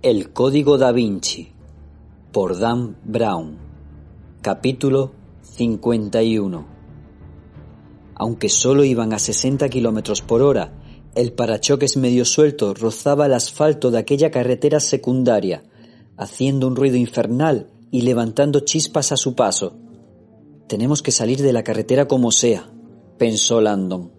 [0.00, 1.50] El Código da Vinci
[2.30, 3.58] por Dan Brown
[4.40, 5.10] Capítulo
[5.42, 6.66] 51
[8.14, 10.72] Aunque solo iban a 60 kilómetros por hora,
[11.16, 15.64] el parachoques medio suelto rozaba el asfalto de aquella carretera secundaria,
[16.16, 19.78] haciendo un ruido infernal y levantando chispas a su paso.
[20.68, 22.70] Tenemos que salir de la carretera como sea,
[23.18, 24.12] pensó Landon.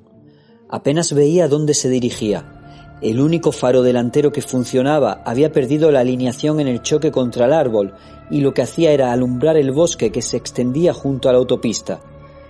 [0.68, 2.58] Apenas veía dónde se dirigía
[3.01, 7.53] el único faro delantero que funcionaba había perdido la alineación en el choque contra el
[7.53, 7.93] árbol
[8.29, 12.01] y lo que hacía era alumbrar el bosque que se extendía junto a la autopista.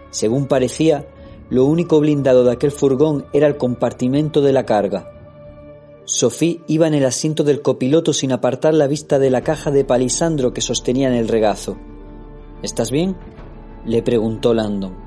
[0.10, 1.06] Según parecía,
[1.50, 5.12] lo único blindado de aquel furgón era el compartimento de la carga.
[6.06, 9.86] Sophie iba en el asiento del copiloto sin apartar la vista de la caja de
[9.86, 11.78] palisandro que sostenía en el regazo.
[12.64, 13.16] ¿Estás bien?
[13.86, 14.98] le preguntó Landon.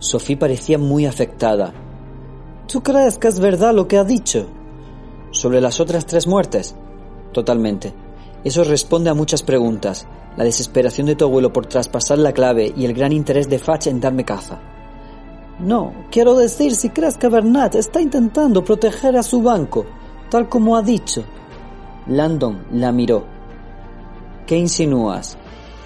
[0.00, 1.72] Sophie parecía muy afectada.
[2.66, 4.48] ¿Tú crees que es verdad lo que ha dicho?
[5.30, 6.74] ¿Sobre las otras tres muertes?
[7.32, 7.94] Totalmente.
[8.42, 10.06] Eso responde a muchas preguntas.
[10.36, 13.86] La desesperación de tu abuelo por traspasar la clave y el gran interés de Fatch
[13.86, 14.60] en darme caza.
[15.60, 19.84] No, quiero decir si crees que Bernat está intentando proteger a su banco,
[20.30, 21.22] tal como ha dicho.
[22.06, 23.24] Landon la miró.
[24.46, 25.36] ¿Qué insinúas?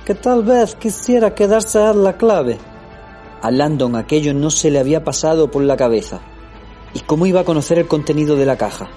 [0.06, 2.56] Que tal vez quisiera quedarse a la clave.
[3.42, 6.20] A Landon aquello no se le había pasado por la cabeza.
[6.94, 8.88] ¿Y cómo iba a conocer el contenido de la caja?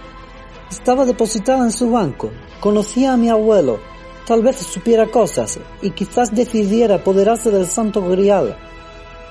[0.70, 2.30] Estaba depositada en su banco.
[2.60, 3.80] Conocía a mi abuelo.
[4.28, 8.58] Tal vez supiera cosas y quizás decidiera apoderarse del santo grial.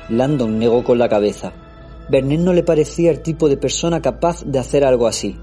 [0.09, 1.53] Landon negó con la cabeza.
[2.09, 5.37] Bernet no le parecía el tipo de persona capaz de hacer algo así.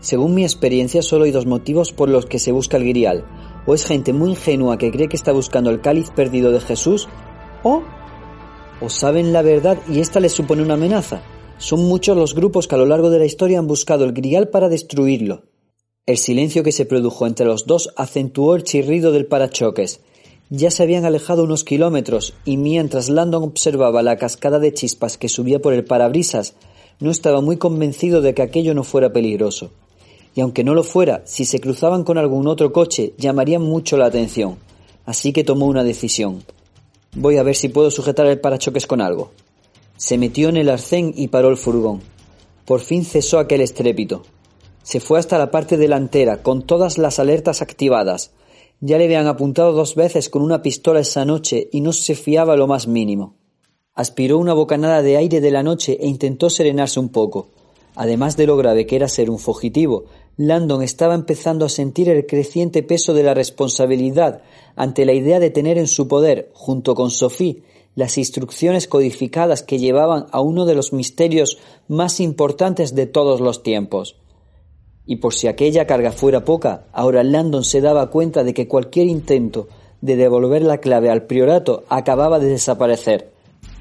[0.00, 3.24] Según mi experiencia, solo hay dos motivos por los que se busca el grial.
[3.66, 7.08] O es gente muy ingenua que cree que está buscando el cáliz perdido de Jesús,
[7.62, 7.82] o...
[8.80, 11.20] o saben la verdad y esta les supone una amenaza.
[11.58, 14.48] Son muchos los grupos que a lo largo de la historia han buscado el grial
[14.48, 15.44] para destruirlo.
[16.04, 20.00] El silencio que se produjo entre los dos acentuó el chirrido del parachoques.
[20.50, 25.28] Ya se habían alejado unos kilómetros y mientras Landon observaba la cascada de chispas que
[25.28, 26.54] subía por el parabrisas,
[27.00, 29.70] no estaba muy convencido de que aquello no fuera peligroso.
[30.34, 34.06] Y aunque no lo fuera, si se cruzaban con algún otro coche, llamarían mucho la
[34.06, 34.58] atención.
[35.06, 36.44] Así que tomó una decisión.
[37.14, 39.30] Voy a ver si puedo sujetar el parachoques con algo.
[39.96, 42.02] Se metió en el arcén y paró el furgón.
[42.64, 44.22] Por fin cesó aquel estrépito.
[44.82, 48.32] Se fue hasta la parte delantera, con todas las alertas activadas.
[48.80, 52.56] Ya le habían apuntado dos veces con una pistola esa noche y no se fiaba
[52.56, 53.36] lo más mínimo.
[53.94, 57.48] Aspiró una bocanada de aire de la noche e intentó serenarse un poco.
[57.94, 60.04] Además de lo grave que era ser un fugitivo,
[60.36, 64.42] Landon estaba empezando a sentir el creciente peso de la responsabilidad
[64.76, 67.62] ante la idea de tener en su poder, junto con Sophie,
[67.96, 71.58] las instrucciones codificadas que llevaban a uno de los misterios
[71.88, 74.16] más importantes de todos los tiempos.
[75.06, 79.06] Y por si aquella carga fuera poca, ahora Landon se daba cuenta de que cualquier
[79.06, 79.66] intento
[80.02, 83.32] de devolver la clave al priorato acababa de desaparecer.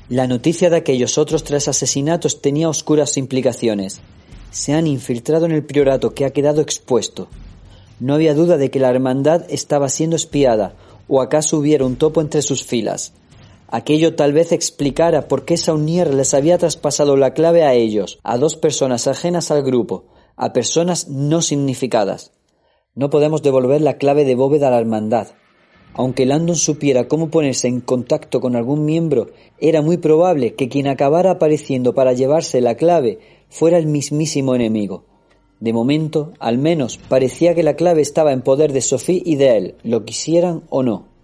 [0.08, 4.00] La noticia de aquellos otros tres asesinatos tenía oscuras implicaciones.
[4.50, 7.28] Se han infiltrado en el priorato que ha quedado expuesto.
[8.00, 10.76] No había duda de que la hermandad estaba siendo espiada,
[11.10, 13.12] o acaso hubiera un topo entre sus filas.
[13.68, 18.38] Aquello tal vez explicara por qué Saunier les había traspasado la clave a ellos, a
[18.38, 20.06] dos personas ajenas al grupo,
[20.36, 22.32] a personas no significadas.
[22.94, 25.30] No podemos devolver la clave de bóveda a la hermandad.
[25.94, 30.88] Aunque Landon supiera cómo ponerse en contacto con algún miembro, era muy probable que quien
[30.88, 35.06] acabara apareciendo para llevarse la clave fuera el mismísimo enemigo.
[35.60, 39.58] De momento, al menos, parecía que la clave estaba en poder de Sophie y de
[39.58, 41.15] él, lo quisieran o no.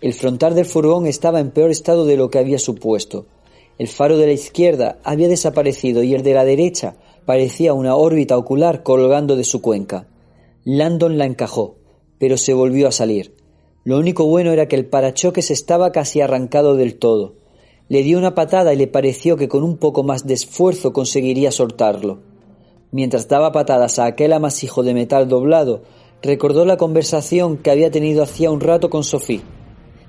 [0.00, 3.26] El frontal del furgón estaba en peor estado de lo que había supuesto.
[3.78, 6.96] El faro de la izquierda había desaparecido y el de la derecha
[7.26, 10.06] parecía una órbita ocular colgando de su cuenca.
[10.64, 11.76] Landon la encajó,
[12.18, 13.34] pero se volvió a salir.
[13.84, 17.34] Lo único bueno era que el parachoques estaba casi arrancado del todo.
[17.88, 21.52] Le dio una patada y le pareció que con un poco más de esfuerzo conseguiría
[21.52, 22.20] soltarlo.
[22.90, 25.82] Mientras daba patadas a aquel amasijo de metal doblado,
[26.22, 29.42] recordó la conversación que había tenido hacía un rato con Sophie.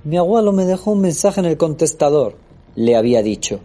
[0.04, 2.36] Mi abuelo me dejó un mensaje en el contestador,
[2.76, 3.60] le había dicho.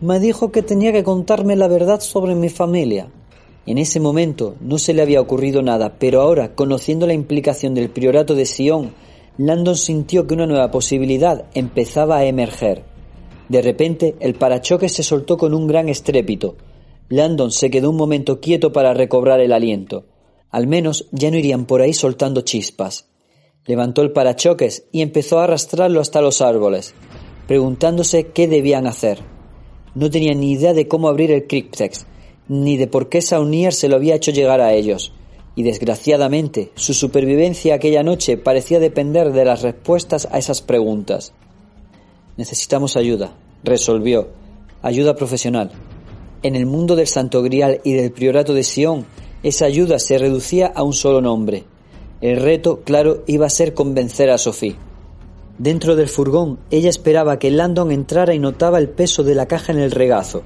[0.00, 3.08] Me dijo que tenía que contarme la verdad sobre mi familia.
[3.66, 7.90] En ese momento no se le había ocurrido nada, pero ahora, conociendo la implicación del
[7.90, 8.94] priorato de Sion,
[9.38, 12.84] Landon sintió que una nueva posibilidad empezaba a emerger.
[13.48, 16.54] De repente, el parachoques se soltó con un gran estrépito.
[17.08, 20.04] Landon se quedó un momento quieto para recobrar el aliento.
[20.50, 23.11] Al menos ya no irían por ahí soltando chispas.
[23.66, 26.94] Levantó el parachoques y empezó a arrastrarlo hasta los árboles,
[27.46, 29.20] preguntándose qué debían hacer.
[29.94, 32.06] No tenía ni idea de cómo abrir el cryptex,
[32.48, 35.12] ni de por qué Saunier se lo había hecho llegar a ellos.
[35.54, 41.34] y desgraciadamente su supervivencia aquella noche parecía depender de las respuestas a esas preguntas.
[42.38, 44.28] Necesitamos ayuda, resolvió,
[44.80, 45.70] ayuda profesional.
[46.42, 49.04] En el mundo del Santo Grial y del Priorato de Sion,
[49.42, 51.64] esa ayuda se reducía a un solo nombre.
[52.22, 54.76] El reto, claro, iba a ser convencer a Sophie.
[55.58, 59.72] Dentro del furgón, ella esperaba que Landon entrara y notaba el peso de la caja
[59.72, 60.42] en el regazo.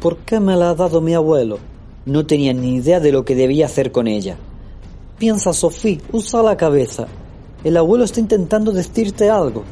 [0.00, 1.58] ¿Por qué me la ha dado mi abuelo?
[2.06, 4.38] No tenía ni idea de lo que debía hacer con ella.
[5.18, 7.06] Piensa, Sophie, usa la cabeza.
[7.62, 9.64] El abuelo está intentando decirte algo.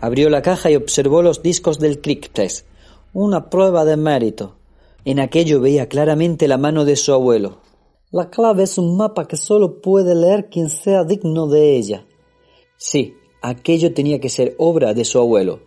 [0.00, 2.66] Abrió la caja y observó los discos del Test.
[3.12, 4.56] Una prueba de mérito.
[5.04, 7.61] En aquello veía claramente la mano de su abuelo.
[8.14, 12.06] La clave es un mapa que solo puede leer quien sea digno de ella.
[12.76, 15.60] Sí, aquello tenía que ser obra de su abuelo.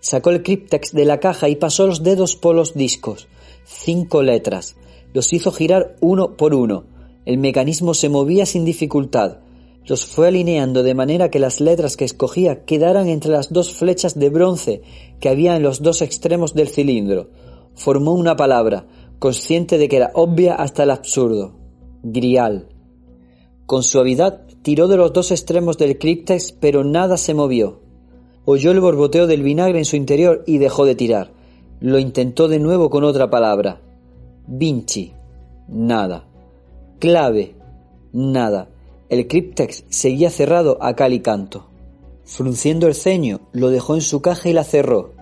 [0.00, 3.28] Sacó el cryptex de la caja y pasó los dedos por los discos.
[3.64, 4.74] Cinco letras.
[5.14, 6.86] Los hizo girar uno por uno.
[7.24, 9.38] El mecanismo se movía sin dificultad.
[9.84, 14.18] Los fue alineando de manera que las letras que escogía quedaran entre las dos flechas
[14.18, 14.82] de bronce
[15.20, 17.30] que había en los dos extremos del cilindro.
[17.76, 18.88] Formó una palabra,
[19.20, 21.65] consciente de que era obvia hasta el absurdo.
[22.08, 22.68] Grial.
[23.66, 27.80] Con suavidad tiró de los dos extremos del cryptex, pero nada se movió.
[28.44, 31.32] Oyó el borboteo del vinagre en su interior y dejó de tirar.
[31.80, 33.80] Lo intentó de nuevo con otra palabra.
[34.46, 35.14] Vinci.
[35.66, 36.28] Nada.
[37.00, 37.56] Clave.
[38.12, 38.68] Nada.
[39.08, 41.66] El cryptex seguía cerrado a cal y canto.
[42.22, 45.12] Frunciendo el ceño, lo dejó en su caja y la cerró.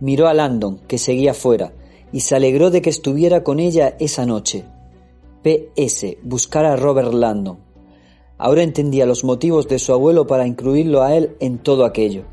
[0.00, 1.72] Miró a Landon, que seguía fuera,
[2.12, 4.64] y se alegró de que estuviera con ella esa noche.
[5.42, 6.18] P.S.
[6.22, 7.58] Buscar a Robert Landon.
[8.38, 12.24] Ahora entendía los motivos de su abuelo para incluirlo a él en todo aquello.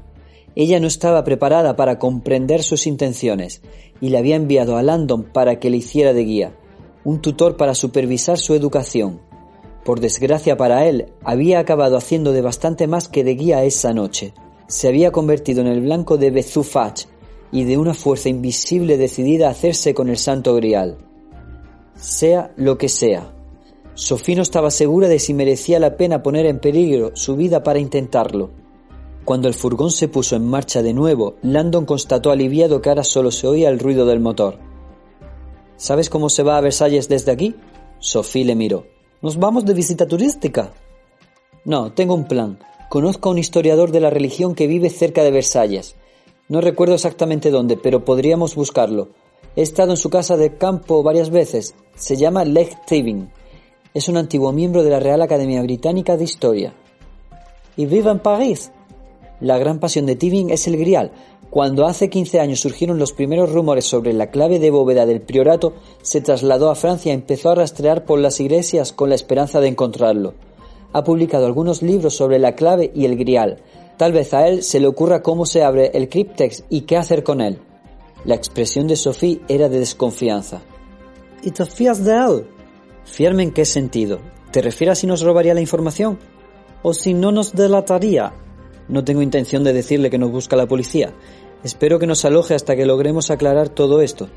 [0.55, 3.63] Ella no estaba preparada para comprender sus intenciones
[3.99, 6.55] y le había enviado a Landon para que le hiciera de guía,
[7.03, 9.21] un tutor para supervisar su educación.
[9.83, 14.33] Por desgracia para él, había acabado haciendo de bastante más que de guía esa noche.
[14.67, 17.05] Se había convertido en el blanco de Bezufach
[17.51, 21.08] y de una fuerza invisible decidida a hacerse con el santo grial.
[21.99, 23.33] Sea lo que sea.
[23.93, 27.79] Sofía no estaba segura de si merecía la pena poner en peligro su vida para
[27.79, 28.51] intentarlo.
[29.25, 33.31] Cuando el furgón se puso en marcha de nuevo, Landon constató aliviado que ahora solo
[33.31, 34.57] se oía el ruido del motor.
[35.75, 37.55] ¿Sabes cómo se va a Versalles desde aquí?
[37.99, 38.85] Sophie le miró.
[39.21, 40.71] ¿Nos vamos de visita turística?
[41.65, 42.59] No, tengo un plan.
[42.89, 45.95] Conozco a un historiador de la religión que vive cerca de Versalles.
[46.47, 49.09] No recuerdo exactamente dónde, pero podríamos buscarlo.
[49.55, 51.75] He estado en su casa de campo varias veces.
[51.95, 53.29] Se llama Lech Tevin.
[53.93, 56.73] Es un antiguo miembro de la Real Academia Británica de Historia.
[57.75, 58.71] ¿Y vive en París?
[59.41, 61.11] La gran pasión de Tibing es el grial.
[61.49, 65.73] Cuando hace 15 años surgieron los primeros rumores sobre la clave de bóveda del priorato,
[66.03, 69.69] se trasladó a Francia y empezó a rastrear por las iglesias con la esperanza de
[69.69, 70.35] encontrarlo.
[70.93, 73.57] Ha publicado algunos libros sobre la clave y el grial.
[73.97, 77.23] Tal vez a él se le ocurra cómo se abre el cryptex y qué hacer
[77.23, 77.59] con él.
[78.25, 80.61] La expresión de Sophie era de desconfianza.
[81.41, 82.45] ¿Y te fías de él?
[83.05, 84.19] ¿Fiarme en qué sentido?
[84.51, 86.19] ¿Te refieres a si nos robaría la información?
[86.83, 88.33] ¿O si no nos delataría?
[88.89, 91.13] No tengo intención de decirle que nos busca la policía.
[91.63, 94.27] Espero que nos aloje hasta que logremos aclarar todo esto.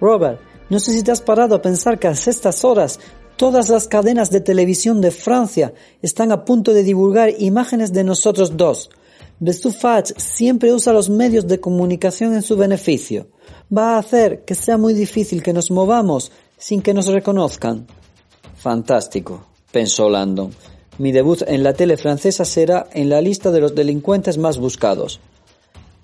[0.00, 0.40] Robert,
[0.70, 3.00] no sé si te has parado a pensar que a estas horas
[3.36, 8.56] todas las cadenas de televisión de Francia están a punto de divulgar imágenes de nosotros
[8.56, 8.90] dos.
[9.40, 13.28] Bestufach siempre usa los medios de comunicación en su beneficio.
[13.74, 17.86] Va a hacer que sea muy difícil que nos movamos sin que nos reconozcan.
[18.56, 20.50] Fantástico, pensó Landon.
[20.98, 25.20] Mi debut en la tele francesa será en la lista de los delincuentes más buscados.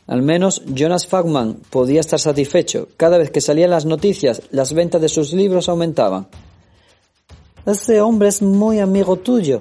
[0.06, 2.88] Al menos Jonas Fagman podía estar satisfecho.
[2.96, 6.28] Cada vez que salían las noticias, las ventas de sus libros aumentaban.
[7.66, 9.60] Ese hombre es muy amigo tuyo.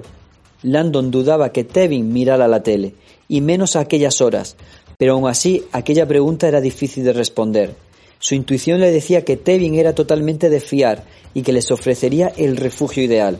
[0.62, 2.94] Landon dudaba que Tevin mirara la tele,
[3.28, 4.56] y menos a aquellas horas,
[4.98, 7.74] pero aún así aquella pregunta era difícil de responder.
[8.18, 12.56] Su intuición le decía que Tevin era totalmente de fiar y que les ofrecería el
[12.56, 13.38] refugio ideal.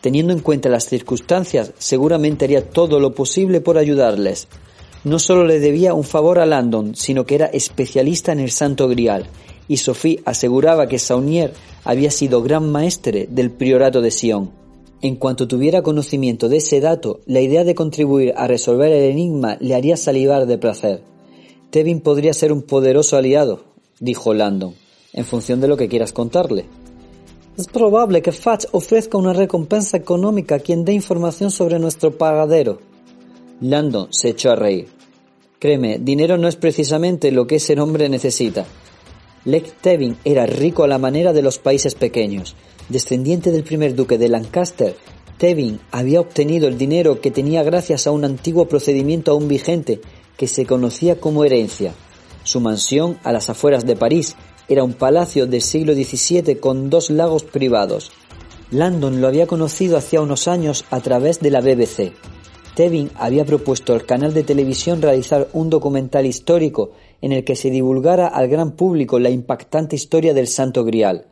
[0.00, 4.48] Teniendo en cuenta las circunstancias, seguramente haría todo lo posible por ayudarles.
[5.04, 8.88] No solo le debía un favor a Landon, sino que era especialista en el Santo
[8.88, 9.26] Grial,
[9.68, 11.52] y Sophie aseguraba que Saunier
[11.84, 14.65] había sido gran maestre del priorato de Sion.
[15.02, 19.58] En cuanto tuviera conocimiento de ese dato, la idea de contribuir a resolver el enigma
[19.60, 21.02] le haría salivar de placer.
[21.70, 23.64] Tevin podría ser un poderoso aliado,
[24.00, 24.74] dijo Landon,
[25.12, 26.64] en función de lo que quieras contarle.
[27.58, 32.78] Es probable que Fatch ofrezca una recompensa económica a quien dé información sobre nuestro pagadero.
[33.60, 34.88] Landon se echó a reír.
[35.58, 38.66] Créeme, dinero no es precisamente lo que ese hombre necesita.
[39.46, 42.56] Lake Tevin era rico a la manera de los países pequeños.
[42.88, 44.96] Descendiente del primer duque de Lancaster,
[45.38, 50.00] Tevin había obtenido el dinero que tenía gracias a un antiguo procedimiento aún vigente
[50.36, 51.94] que se conocía como herencia.
[52.44, 54.36] Su mansión, a las afueras de París,
[54.68, 58.12] era un palacio del siglo XVII con dos lagos privados.
[58.70, 62.12] Landon lo había conocido hacía unos años a través de la BBC.
[62.76, 67.70] Tevin había propuesto al canal de televisión realizar un documental histórico en el que se
[67.70, 71.26] divulgara al gran público la impactante historia del Santo Grial.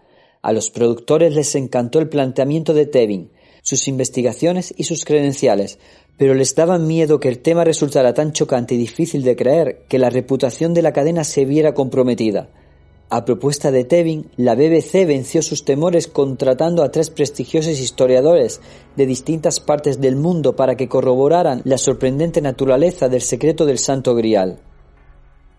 [0.44, 3.30] A los productores les encantó el planteamiento de Tevin,
[3.62, 5.78] sus investigaciones y sus credenciales,
[6.18, 9.98] pero les daba miedo que el tema resultara tan chocante y difícil de creer que
[9.98, 12.50] la reputación de la cadena se viera comprometida.
[13.08, 18.60] A propuesta de Tevin, la BBC venció sus temores contratando a tres prestigiosos historiadores
[18.96, 24.14] de distintas partes del mundo para que corroboraran la sorprendente naturaleza del secreto del Santo
[24.14, 24.58] Grial.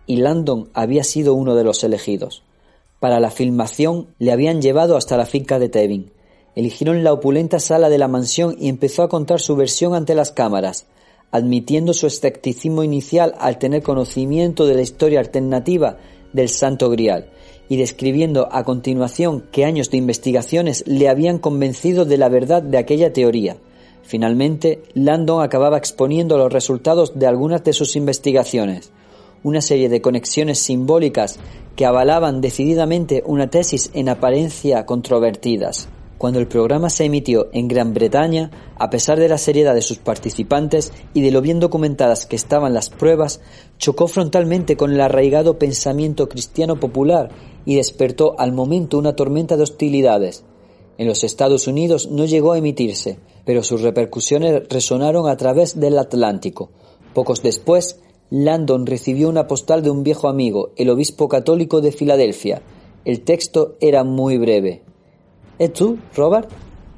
[0.06, 2.44] Y Landon había sido uno de los elegidos.
[3.00, 6.12] Para la filmación le habían llevado hasta la finca de Tevin.
[6.54, 10.32] Eligieron la opulenta sala de la mansión y empezó a contar su versión ante las
[10.32, 10.86] cámaras,
[11.30, 15.98] admitiendo su escepticismo inicial al tener conocimiento de la historia alternativa
[16.32, 17.30] del Santo Grial
[17.68, 22.78] y describiendo a continuación que años de investigaciones le habían convencido de la verdad de
[22.78, 23.58] aquella teoría.
[24.02, 28.92] Finalmente, Landon acababa exponiendo los resultados de algunas de sus investigaciones,
[29.46, 31.38] una serie de conexiones simbólicas
[31.76, 35.88] que avalaban decididamente una tesis en apariencia controvertidas.
[36.18, 39.98] Cuando el programa se emitió en Gran Bretaña, a pesar de la seriedad de sus
[39.98, 43.40] participantes y de lo bien documentadas que estaban las pruebas,
[43.78, 47.28] chocó frontalmente con el arraigado pensamiento cristiano popular
[47.64, 50.42] y despertó al momento una tormenta de hostilidades.
[50.98, 56.00] En los Estados Unidos no llegó a emitirse, pero sus repercusiones resonaron a través del
[56.00, 56.70] Atlántico.
[57.14, 58.00] Pocos después,
[58.30, 62.60] Landon recibió una postal de un viejo amigo, el obispo católico de Filadelfia.
[63.04, 64.82] El texto era muy breve.
[65.60, 66.50] ¿Y tú, Robert?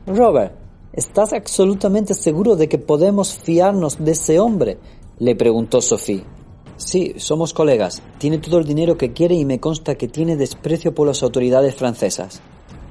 [0.06, 0.54] Robert,
[0.94, 4.78] ¿estás absolutamente seguro de que podemos fiarnos de ese hombre?
[5.18, 6.25] le preguntó Sophie.
[6.78, 8.02] Sí, somos colegas.
[8.18, 11.75] Tiene todo el dinero que quiere y me consta que tiene desprecio por las autoridades
[11.75, 12.40] francesas.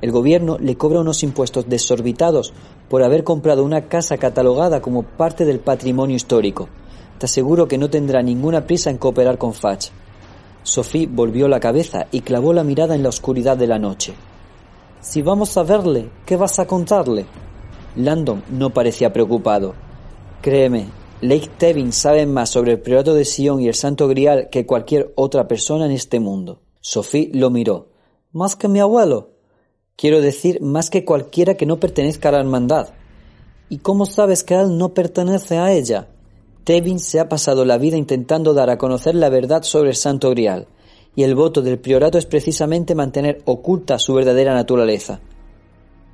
[0.01, 2.53] El gobierno le cobra unos impuestos desorbitados
[2.88, 6.70] por haber comprado una casa catalogada como parte del patrimonio histórico.
[7.17, 9.89] Te aseguro que no tendrá ninguna prisa en cooperar con Fach.
[10.63, 14.13] Sophie volvió la cabeza y clavó la mirada en la oscuridad de la noche.
[15.01, 17.25] Si vamos a verle, ¿qué vas a contarle?
[17.95, 19.74] Landon no parecía preocupado.
[20.41, 20.88] Créeme,
[21.21, 25.13] Lake Tevin sabe más sobre el priorato de Sion y el Santo Grial que cualquier
[25.15, 26.62] otra persona en este mundo.
[26.81, 27.89] Sophie lo miró.
[28.31, 29.31] ¿Más que mi abuelo?
[29.95, 32.89] Quiero decir, más que cualquiera que no pertenezca a la hermandad.
[33.69, 36.09] ¿Y cómo sabes que él no pertenece a ella?
[36.67, 40.31] Tevin se ha pasado la vida intentando dar a conocer la verdad sobre el Santo
[40.31, 40.67] Grial,
[41.15, 45.21] y el voto del priorato es precisamente mantener oculta su verdadera naturaleza.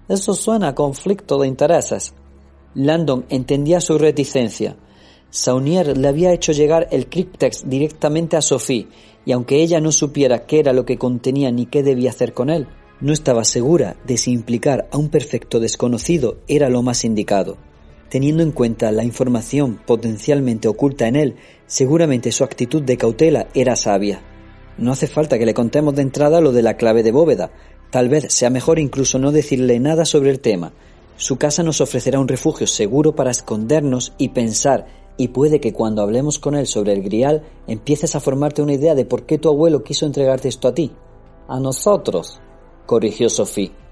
[0.07, 2.13] Eso suena a conflicto de intereses.
[2.75, 4.75] Landon entendía su reticencia,
[5.31, 8.89] Saunier le había hecho llegar el cryptex directamente a Sophie,
[9.25, 12.51] y aunque ella no supiera qué era lo que contenía ni qué debía hacer con
[12.51, 12.67] él,
[13.01, 17.57] no estaba segura de si implicar a un perfecto desconocido era lo más indicado.
[18.13, 23.75] Teniendo en cuenta la información potencialmente oculta en él, seguramente su actitud de cautela era
[23.75, 24.21] sabia.
[24.77, 27.51] No hace falta que le contemos de entrada lo de la clave de bóveda.
[27.89, 30.73] Tal vez sea mejor incluso no decirle nada sobre el tema.
[31.17, 34.85] Su casa nos ofrecerá un refugio seguro para escondernos y pensar
[35.17, 38.93] y puede que cuando hablemos con él sobre el grial empieces a formarte una idea
[38.93, 40.91] de por qué tu abuelo quiso entregarte esto a ti.
[41.47, 42.39] A nosotros,
[42.85, 43.82] corrigió Sophie.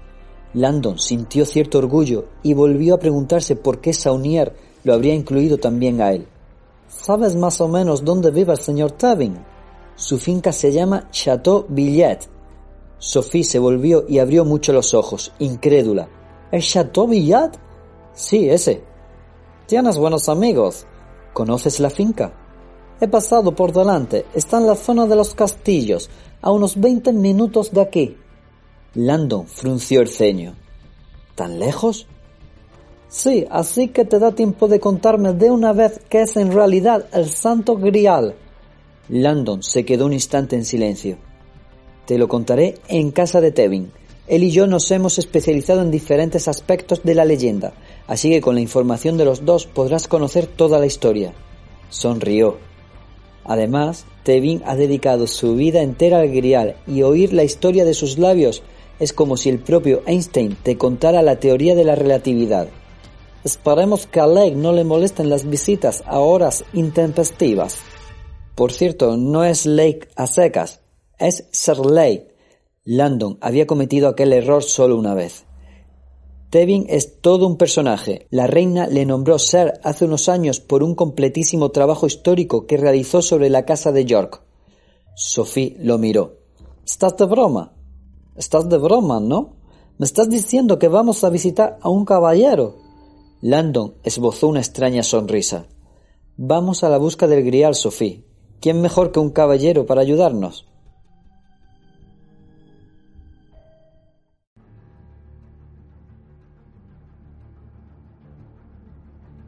[0.54, 4.54] Landon sintió cierto orgullo y volvió a preguntarse por qué Saunier
[4.84, 6.26] lo habría incluido también a él.
[6.88, 9.38] ¿Sabes más o menos dónde vive el señor Tevin?
[9.96, 12.28] Su finca se llama Chateau Billet.
[12.98, 16.08] Sophie se volvió y abrió mucho los ojos, incrédula.
[16.50, 17.50] ¿El Chateau Billet?
[18.12, 18.84] Sí, ese.
[19.66, 20.86] Tienes buenos amigos.
[21.32, 22.32] ¿Conoces la finca?
[23.00, 24.26] He pasado por delante.
[24.34, 26.10] Está en la zona de los castillos,
[26.42, 28.16] a unos veinte minutos de aquí.
[28.94, 30.54] Landon frunció el ceño.
[31.34, 32.06] ¿Tan lejos?
[33.08, 37.06] Sí, así que te da tiempo de contarme de una vez qué es en realidad
[37.12, 38.34] el Santo Grial.
[39.08, 41.16] Landon se quedó un instante en silencio.
[42.06, 43.92] Te lo contaré en casa de Tevin.
[44.26, 47.72] Él y yo nos hemos especializado en diferentes aspectos de la leyenda,
[48.06, 51.32] así que con la información de los dos podrás conocer toda la historia.
[51.88, 52.58] Sonrió.
[53.44, 58.18] Además, Tevin ha dedicado su vida entera al grial y oír la historia de sus
[58.18, 58.62] labios
[58.98, 62.68] es como si el propio Einstein te contara la teoría de la relatividad.
[63.44, 67.78] Esperemos que a Lake no le molesten las visitas a horas intempestivas.
[68.54, 70.80] Por cierto, no es Lake a secas,
[71.18, 72.32] es Sir Lake,
[72.84, 75.44] Landon había cometido aquel error solo una vez.
[76.50, 78.26] Tevin es todo un personaje.
[78.30, 83.22] La reina le nombró Sir hace unos años por un completísimo trabajo histórico que realizó
[83.22, 84.42] sobre la casa de York.
[85.14, 86.38] Sophie lo miró.
[86.84, 87.72] ¿Estás de broma?
[88.36, 89.50] Estás de broma, ¿no?
[89.98, 92.76] ¿Me estás diciendo que vamos a visitar a un caballero?
[93.42, 95.66] Landon esbozó una extraña sonrisa.
[96.36, 98.24] Vamos a la busca del grial, Sophie.
[98.60, 100.66] ¿Quién mejor que un caballero para ayudarnos?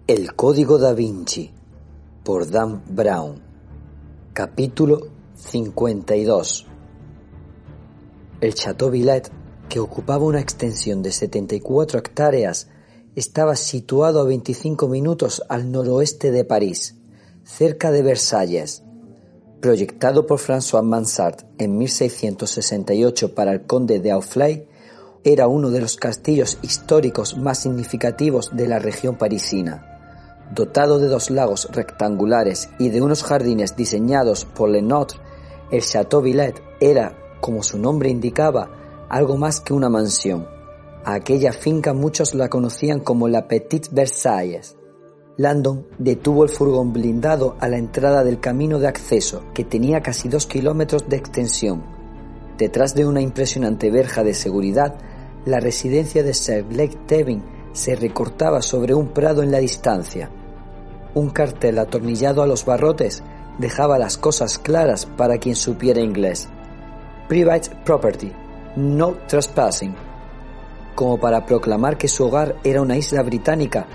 [0.06, 1.50] El Código da Vinci
[2.22, 3.40] por Dan Brown
[4.34, 5.00] Capítulo
[5.34, 6.73] 52
[8.44, 9.30] El Chateau Villette,
[9.70, 12.68] que ocupaba una extensión de 74 hectáreas,
[13.16, 16.94] estaba situado a 25 minutos al noroeste de París,
[17.42, 18.82] cerca de Versalles.
[19.62, 24.68] Proyectado por François Mansart en 1668 para el conde de Auflay,
[25.24, 29.90] era uno de los castillos históricos más significativos de la región parisina
[30.54, 35.18] Dotado de dos lagos rectangulares y de unos jardines diseñados por Lenotre,
[35.70, 38.70] el Château Villette era, como su nombre indicaba,
[39.08, 40.46] algo más que una mansión.
[41.04, 44.76] A aquella finca muchos la conocían como la Petite Versailles.
[45.36, 50.28] Landon detuvo el furgón blindado a la entrada del camino de acceso, que tenía casi
[50.28, 51.84] dos kilómetros de extensión.
[52.56, 54.94] Detrás de una impresionante verja de seguridad,
[55.44, 60.30] la residencia de Sir Blake Tevin se recortaba sobre un prado en la distancia.
[61.14, 63.22] Un cartel atornillado a los barrotes
[63.58, 66.48] dejaba las cosas claras para quien supiera inglés.
[67.28, 68.30] Private property,
[68.76, 69.94] no trespassing.
[70.94, 73.86] Como para proclamar que su hogar era una isla británica,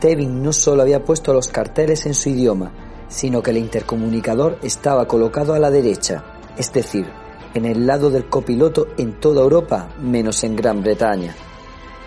[0.00, 2.72] Tevin no solo había puesto los carteles en su idioma,
[3.06, 6.24] sino que el intercomunicador estaba colocado a la derecha,
[6.56, 7.06] es decir,
[7.54, 11.36] en el lado del copiloto en toda Europa menos en Gran Bretaña.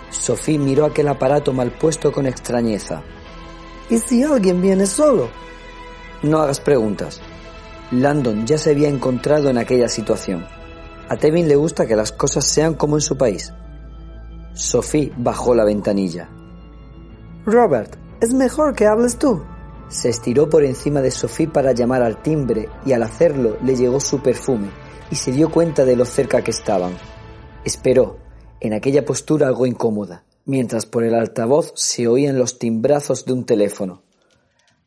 [0.09, 3.01] Sophie miró aquel aparato mal puesto con extrañeza.
[3.89, 5.29] ¿Y si alguien viene solo?
[6.21, 7.21] No hagas preguntas.
[7.91, 10.45] Landon ya se había encontrado en aquella situación.
[11.07, 13.53] A Tevin le gusta que las cosas sean como en su país.
[14.53, 16.29] Sophie bajó la ventanilla.
[17.45, 19.43] Robert, es mejor que hables tú.
[19.87, 23.99] Se estiró por encima de Sophie para llamar al timbre y al hacerlo le llegó
[23.99, 24.69] su perfume
[25.11, 26.93] y se dio cuenta de lo cerca que estaban.
[27.63, 28.17] Esperó,
[28.59, 33.45] en aquella postura algo incómoda, mientras por el altavoz se oían los timbrazos de un
[33.45, 34.01] teléfono.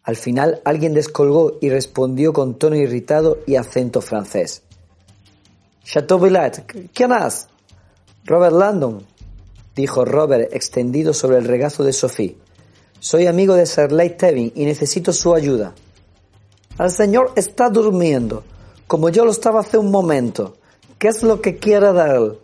[0.03, 4.65] Al final alguien descolgó y respondió con tono irritado y acento francés.
[5.91, 7.49] Chateauvillet, ¿quién es?
[8.27, 9.07] Robert Landon,
[9.75, 12.37] dijo Robert extendido sobre el regazo de Sophie.
[13.01, 15.73] Soy amigo de Sir Tevin y necesito su ayuda.
[16.79, 18.45] El señor está durmiendo,
[18.87, 20.59] como yo lo estaba hace un momento.
[20.99, 22.39] ¿Qué es lo que quiere de él?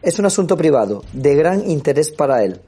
[0.00, 2.60] Es un asunto privado, de gran interés para él.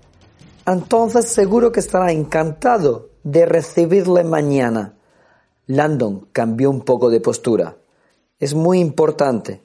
[0.67, 4.97] Entonces seguro que estará encantado de recibirle mañana.
[5.69, 7.77] Landon cambió un poco de postura.
[8.41, 9.62] Es muy importante.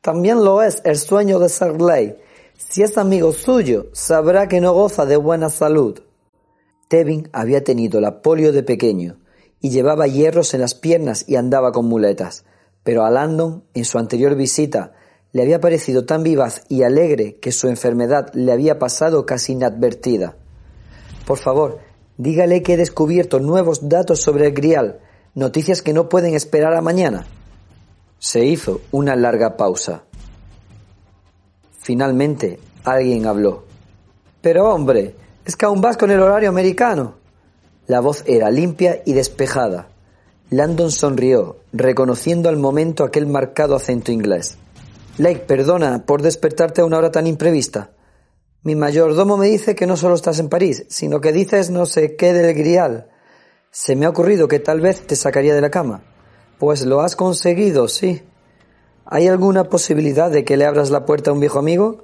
[0.00, 2.16] También lo es el sueño de Sarley.
[2.56, 6.00] Si es amigo suyo, sabrá que no goza de buena salud.
[6.88, 9.18] Tevin había tenido la polio de pequeño
[9.60, 12.44] y llevaba hierros en las piernas y andaba con muletas,
[12.82, 14.94] pero a Landon, en su anterior visita,
[15.32, 20.36] le había parecido tan vivaz y alegre que su enfermedad le había pasado casi inadvertida.
[21.26, 21.80] Por favor,
[22.16, 25.00] dígale que he descubierto nuevos datos sobre el grial,
[25.34, 27.26] noticias que no pueden esperar a mañana.
[28.18, 30.02] Se hizo una larga pausa.
[31.80, 33.64] Finalmente, alguien habló.
[34.40, 37.14] Pero hombre, es que aún vas con el horario americano.
[37.86, 39.88] La voz era limpia y despejada.
[40.50, 44.58] Landon sonrió, reconociendo al momento aquel marcado acento inglés.
[45.18, 47.90] Lake, perdona por despertarte a una hora tan imprevista.
[48.62, 52.16] Mi mayordomo me dice que no solo estás en París, sino que dices no sé
[52.16, 53.08] qué del grial.
[53.70, 56.02] Se me ha ocurrido que tal vez te sacaría de la cama.
[56.58, 58.22] Pues lo has conseguido, sí.
[59.06, 62.02] ¿Hay alguna posibilidad de que le abras la puerta a un viejo amigo?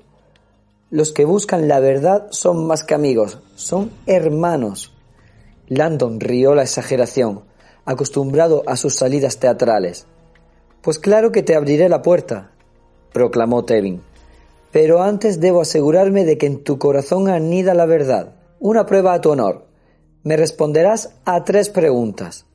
[0.91, 4.93] Los que buscan la verdad son más que amigos, son hermanos.
[5.67, 7.43] Landon rió la exageración,
[7.85, 10.07] acostumbrado a sus salidas teatrales.
[10.83, 12.53] Pues claro que te abriré la puerta,
[13.13, 14.03] proclamó Tevin.
[14.71, 18.35] Pero antes debo asegurarme de que en tu corazón anida la verdad.
[18.61, 19.67] Una prueba a tu honor.
[20.23, 22.47] Me responderás a tres preguntas.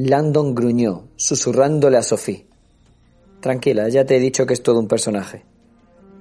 [0.00, 2.46] Landon gruñó, susurrándole a Sophie.
[3.40, 5.42] Tranquila, ya te he dicho que es todo un personaje.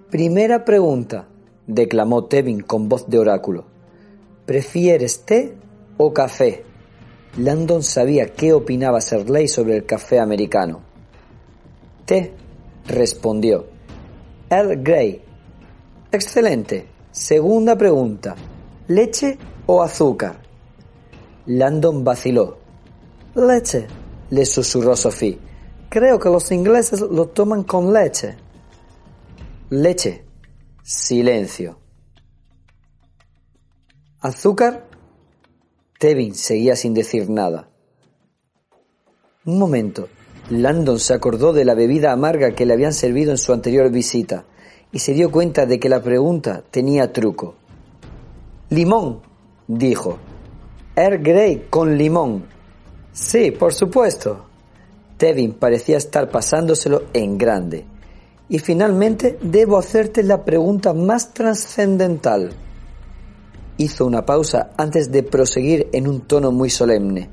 [0.10, 1.28] Primera pregunta,
[1.68, 3.66] declamó Tevin con voz de oráculo.
[4.48, 5.54] ¿Prefieres té
[5.98, 6.64] o café?
[7.38, 10.82] Landon sabía qué opinaba Serley sobre el café americano.
[12.04, 12.34] Té,
[12.88, 13.68] respondió.
[14.50, 15.22] Earl Grey.
[16.12, 16.88] Excelente.
[17.12, 18.36] Segunda pregunta.
[18.88, 19.38] ¿Leche
[19.68, 20.40] o azúcar?
[21.46, 22.66] Landon vaciló.
[23.38, 23.86] Leche,
[24.32, 25.38] le susurró Sophie.
[25.90, 28.36] Creo que los ingleses lo toman con leche.
[29.70, 30.26] Leche.
[30.82, 31.78] Silencio.
[34.22, 34.88] ¿Azúcar?
[36.00, 37.70] Tevin seguía sin decir nada.
[39.46, 40.10] Un momento.
[40.50, 44.46] Landon se acordó de la bebida amarga que le habían servido en su anterior visita
[44.92, 47.56] y se dio cuenta de que la pregunta tenía truco.
[48.70, 49.22] Limón,
[49.68, 50.18] dijo.
[50.96, 52.57] Air Grey con limón.
[53.20, 54.46] Sí, por supuesto.
[55.18, 57.84] Tevin parecía estar pasándoselo en grande.
[58.48, 62.52] Y finalmente debo hacerte la pregunta más trascendental.
[63.78, 67.28] Hizo una pausa antes de proseguir en un tono muy solemne.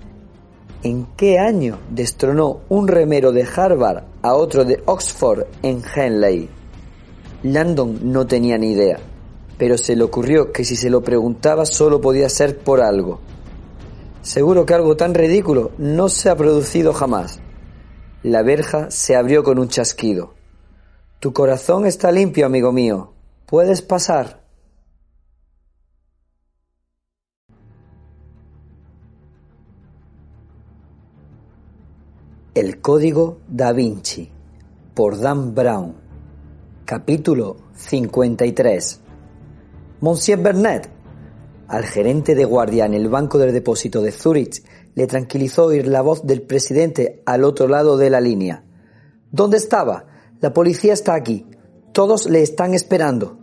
[0.83, 6.49] ¿En qué año destronó un remero de Harvard a otro de Oxford en Henley?
[7.43, 8.99] Landon no tenía ni idea,
[9.59, 13.21] pero se le ocurrió que si se lo preguntaba solo podía ser por algo.
[14.25, 17.41] Seguro que algo tan ridículo no se ha producido jamás.
[18.23, 20.33] La verja se abrió con un chasquido.
[21.21, 23.13] Tu corazón está limpio, amigo mío.
[23.45, 24.43] Puedes pasar.
[32.55, 34.31] El Código da Vinci
[34.95, 35.97] por Dan Brown
[36.85, 39.01] Capítulo 53
[40.01, 40.94] Monsieur Bernet
[41.75, 44.63] al gerente de guardia en el banco del depósito de Zurich
[44.95, 48.65] le tranquilizó oír la voz del presidente al otro lado de la línea.
[49.33, 50.07] ¿Dónde estaba?
[50.41, 51.47] La policía está aquí.
[51.93, 53.39] Todos le están esperando.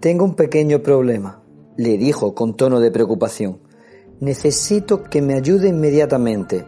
[0.00, 1.42] Tengo un pequeño problema,
[1.76, 3.60] le dijo con tono de preocupación.
[4.20, 6.64] Necesito que me ayude inmediatamente.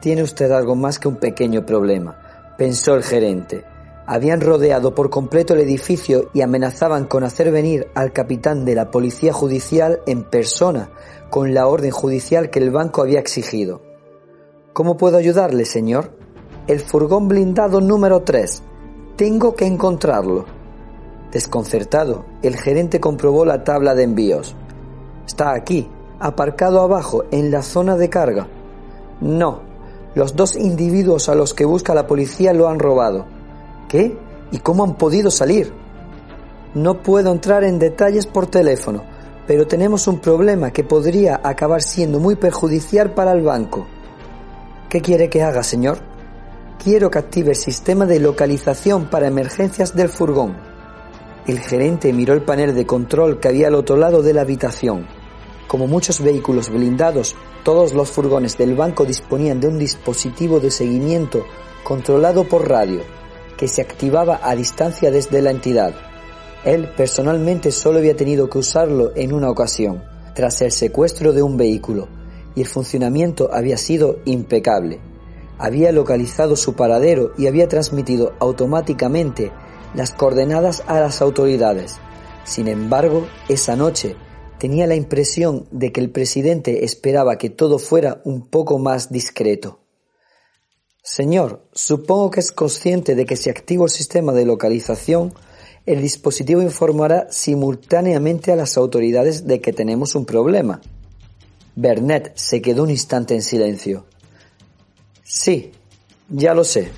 [0.00, 3.71] Tiene usted algo más que un pequeño problema, pensó el gerente
[4.06, 8.90] habían rodeado por completo el edificio y amenazaban con hacer venir al capitán de la
[8.90, 10.90] policía judicial en persona
[11.30, 13.80] con la orden judicial que el banco había exigido.
[14.72, 16.10] ¿Cómo puedo ayudarle, señor?
[16.66, 18.62] El furgón blindado número 3.
[19.16, 20.44] Tengo que encontrarlo.
[21.30, 24.54] Desconcertado, el gerente comprobó la tabla de envíos.
[25.26, 25.88] Está aquí,
[26.20, 28.48] aparcado abajo, en la zona de carga.
[29.20, 29.62] No,
[30.14, 33.24] los dos individuos a los que busca la policía lo han robado
[33.92, 34.16] qué
[34.50, 35.72] y cómo han podido salir.
[36.74, 39.04] No puedo entrar en detalles por teléfono,
[39.46, 43.86] pero tenemos un problema que podría acabar siendo muy perjudicial para el banco.
[44.88, 45.98] ¿Qué quiere que haga, señor?
[46.82, 50.56] Quiero que active el sistema de localización para emergencias del furgón.
[51.46, 55.06] El gerente miró el panel de control que había al otro lado de la habitación.
[55.68, 61.44] Como muchos vehículos blindados, todos los furgones del banco disponían de un dispositivo de seguimiento
[61.84, 63.02] controlado por radio
[63.62, 65.94] que se activaba a distancia desde la entidad.
[66.64, 70.02] Él personalmente solo había tenido que usarlo en una ocasión,
[70.34, 72.08] tras el secuestro de un vehículo,
[72.56, 74.98] y el funcionamiento había sido impecable.
[75.58, 79.52] Había localizado su paradero y había transmitido automáticamente
[79.94, 82.00] las coordenadas a las autoridades.
[82.42, 84.16] Sin embargo, esa noche
[84.58, 89.81] tenía la impresión de que el presidente esperaba que todo fuera un poco más discreto.
[91.04, 95.34] Señor, supongo que es consciente de que si activo el sistema de localización,
[95.84, 100.80] el dispositivo informará simultáneamente a las autoridades de que tenemos un problema.
[101.74, 104.06] Bernet se quedó un instante en silencio.
[105.24, 105.72] Sí,
[106.28, 106.92] ya lo sé.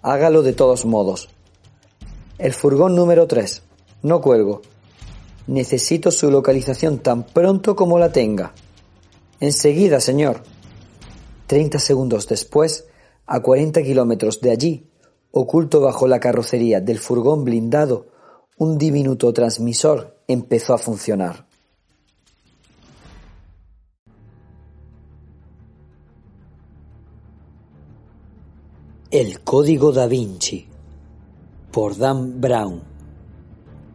[0.00, 1.28] Hágalo de todos modos.
[2.38, 3.62] El furgón número 3.
[4.02, 4.62] No cuelgo.
[5.48, 8.52] Necesito su localización tan pronto como la tenga.
[9.40, 10.42] Enseguida, señor.
[11.48, 12.84] Treinta segundos después,
[13.28, 14.90] a 40 kilómetros de allí,
[15.30, 18.06] oculto bajo la carrocería del furgón blindado,
[18.56, 21.46] un diminuto transmisor empezó a funcionar.
[29.10, 30.66] El Código da Vinci
[31.70, 32.82] por Dan Brown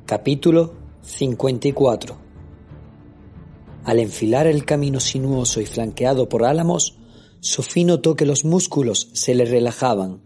[0.06, 2.18] Capítulo 54
[3.84, 6.98] Al enfilar el camino sinuoso y flanqueado por álamos,
[7.44, 10.22] Sofí notó que los músculos se le relajaban.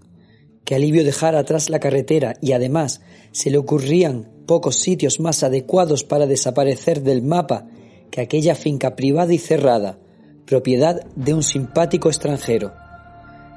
[0.64, 3.02] Qué alivio dejar atrás la carretera y además
[3.32, 7.66] se le ocurrían pocos sitios más adecuados para desaparecer del mapa
[8.12, 9.98] que aquella finca privada y cerrada,
[10.46, 12.76] propiedad de un simpático extranjero.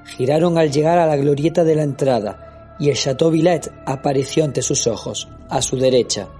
[0.07, 4.62] Giraron al llegar a la glorieta de la entrada y el Chateau Villette apareció ante
[4.62, 6.31] sus ojos, a su derecha.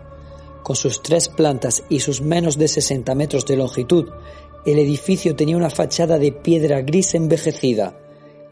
[0.63, 4.09] Con sus tres plantas y sus menos de 60 metros de longitud,
[4.65, 7.97] el edificio tenía una fachada de piedra gris envejecida,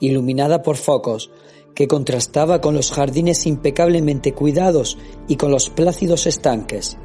[0.01, 1.31] iluminada por focos,
[1.75, 6.97] que contrastaba con los jardines impecablemente cuidados y con los plácidos estanques.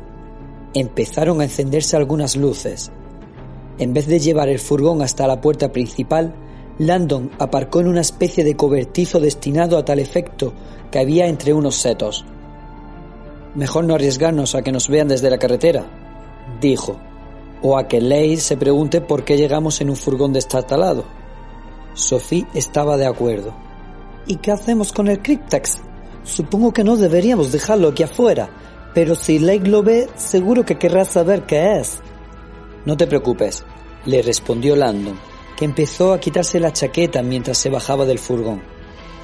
[0.74, 2.92] Empezaron a encenderse algunas luces.
[3.78, 6.34] En vez de llevar el furgón hasta la puerta principal,
[6.80, 10.54] Landon aparcó en una especie de cobertizo destinado a tal efecto
[10.90, 12.26] que había entre unos setos.
[13.54, 15.86] Mejor no arriesgarnos a que nos vean desde la carretera,
[16.60, 17.00] dijo,
[17.64, 21.06] o a que Leigh se pregunte por qué llegamos en un furgón destartalado.
[21.94, 23.56] Sophie estaba de acuerdo.
[24.28, 25.78] ¿Y qué hacemos con el Cryptex?
[26.24, 28.50] Supongo que no deberíamos dejarlo aquí afuera,
[28.94, 32.02] pero si Lake lo ve, seguro que querrá saber qué es.
[32.86, 33.64] No te preocupes,
[34.06, 35.18] le respondió Landon,
[35.58, 38.62] que empezó a quitarse la chaqueta mientras se bajaba del furgón.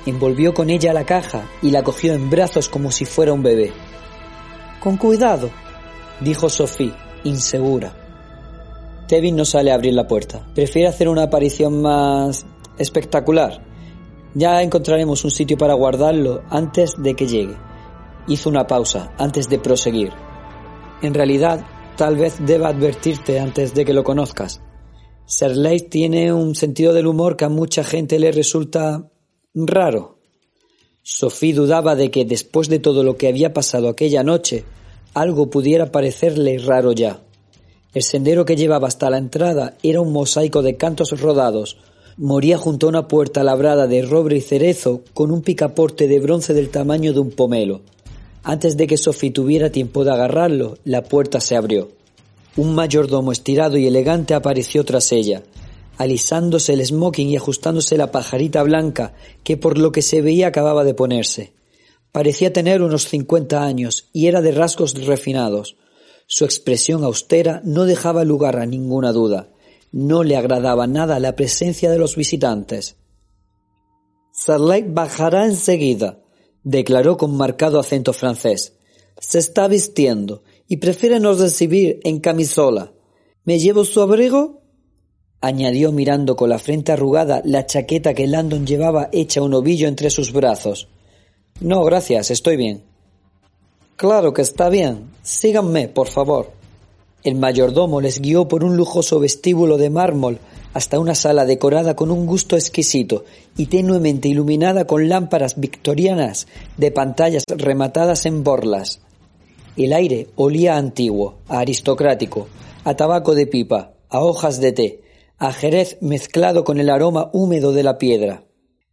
[0.05, 3.73] Envolvió con ella la caja y la cogió en brazos como si fuera un bebé.
[4.79, 5.49] Con cuidado,
[6.21, 6.93] dijo Sophie,
[7.25, 7.98] insegura.
[9.09, 10.45] Kevin no sale a abrir la puerta.
[10.53, 12.45] Prefiere hacer una aparición más
[12.77, 13.65] espectacular.
[14.35, 17.57] Ya encontraremos un sitio para guardarlo antes de que llegue.
[18.27, 20.11] Hizo una pausa antes de proseguir.
[21.01, 21.65] En realidad,
[21.97, 24.61] tal vez deba advertirte antes de que lo conozcas.
[25.25, 29.09] Serley tiene un sentido del humor que a mucha gente le resulta
[29.55, 30.19] raro.
[31.01, 34.65] Sophie dudaba de que después de todo lo que había pasado aquella noche,
[35.15, 37.23] algo pudiera parecerle raro ya.
[37.93, 41.77] El sendero que llevaba hasta la entrada era un mosaico de cantos rodados.
[42.17, 46.53] Moría junto a una puerta labrada de roble y cerezo con un picaporte de bronce
[46.53, 47.81] del tamaño de un pomelo.
[48.43, 51.89] Antes de que Sophie tuviera tiempo de agarrarlo, la puerta se abrió.
[52.57, 55.43] Un mayordomo estirado y elegante apareció tras ella,
[55.97, 60.83] alisándose el smoking y ajustándose la pajarita blanca que por lo que se veía acababa
[60.83, 61.53] de ponerse.
[62.11, 65.75] Parecía tener unos cincuenta años y era de rasgos refinados.
[66.31, 69.49] Su expresión austera no dejaba lugar a ninguna duda.
[69.91, 72.97] No le agradaba nada la presencia de los visitantes.
[74.31, 76.19] Sarley bajará enseguida,
[76.63, 78.73] declaró con marcado acento francés.
[79.17, 82.93] Se está vistiendo y prefiere nos recibir en camisola.
[83.43, 84.61] ¿Me llevo su abrigo?
[85.41, 90.11] añadió mirando con la frente arrugada la chaqueta que Landon llevaba hecha un ovillo entre
[90.11, 90.89] sus brazos.
[91.59, 92.88] No, gracias, estoy bien.
[93.99, 95.11] Claro que está bien.
[95.23, 96.53] Síganme, por favor.
[97.21, 100.39] El mayordomo les guió por un lujoso vestíbulo de mármol
[100.73, 103.25] hasta una sala decorada con un gusto exquisito
[103.57, 109.01] y tenuemente iluminada con lámparas victorianas de pantallas rematadas en borlas.
[109.75, 112.47] El aire olía antiguo, a aristocrático,
[112.85, 115.01] a tabaco de pipa, a hojas de té,
[115.37, 118.45] a jerez mezclado con el aroma húmedo de la piedra.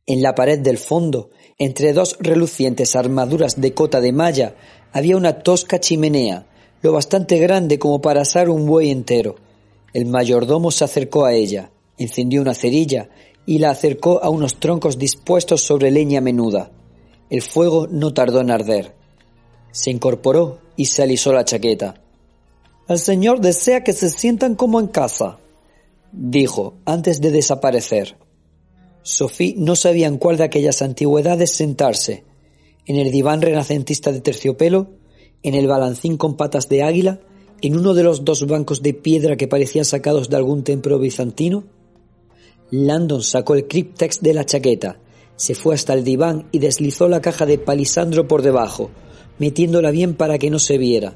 [0.05, 4.55] En la pared del fondo, entre dos relucientes armaduras de cota de malla,
[4.97, 6.47] había una tosca chimenea,
[6.81, 9.37] lo bastante grande como para asar un buey entero.
[9.93, 13.11] El mayordomo se acercó a ella, encendió una cerilla
[13.45, 16.71] y la acercó a unos troncos dispuestos sobre leña menuda.
[17.29, 18.95] El fuego no tardó en arder.
[19.71, 22.01] Se incorporó y se alisó la chaqueta.
[22.89, 25.37] El señor desea que se sientan como en casa,
[26.11, 28.17] dijo antes de desaparecer.
[29.03, 32.25] Sophie no sabía en cuál de aquellas antigüedades sentarse,
[32.87, 34.89] en el diván renacentista de terciopelo,
[35.43, 37.21] en el balancín con patas de águila,
[37.63, 41.65] en uno de los dos bancos de piedra que parecían sacados de algún templo bizantino.
[42.71, 45.01] Landon sacó el cryptex de la chaqueta,
[45.37, 48.91] se fue hasta el diván y deslizó la caja de palisandro por debajo,
[49.39, 51.15] metiéndola bien para que no se viera.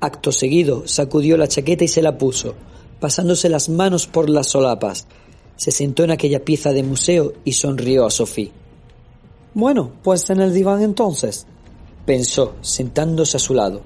[0.00, 2.54] Acto seguido sacudió la chaqueta y se la puso,
[3.00, 5.06] pasándose las manos por las solapas.
[5.56, 8.52] Se sentó en aquella pieza de museo y sonrió a Sophie.
[9.54, 11.46] Bueno, pues en el diván entonces,
[12.04, 13.82] pensó, sentándose a su lado.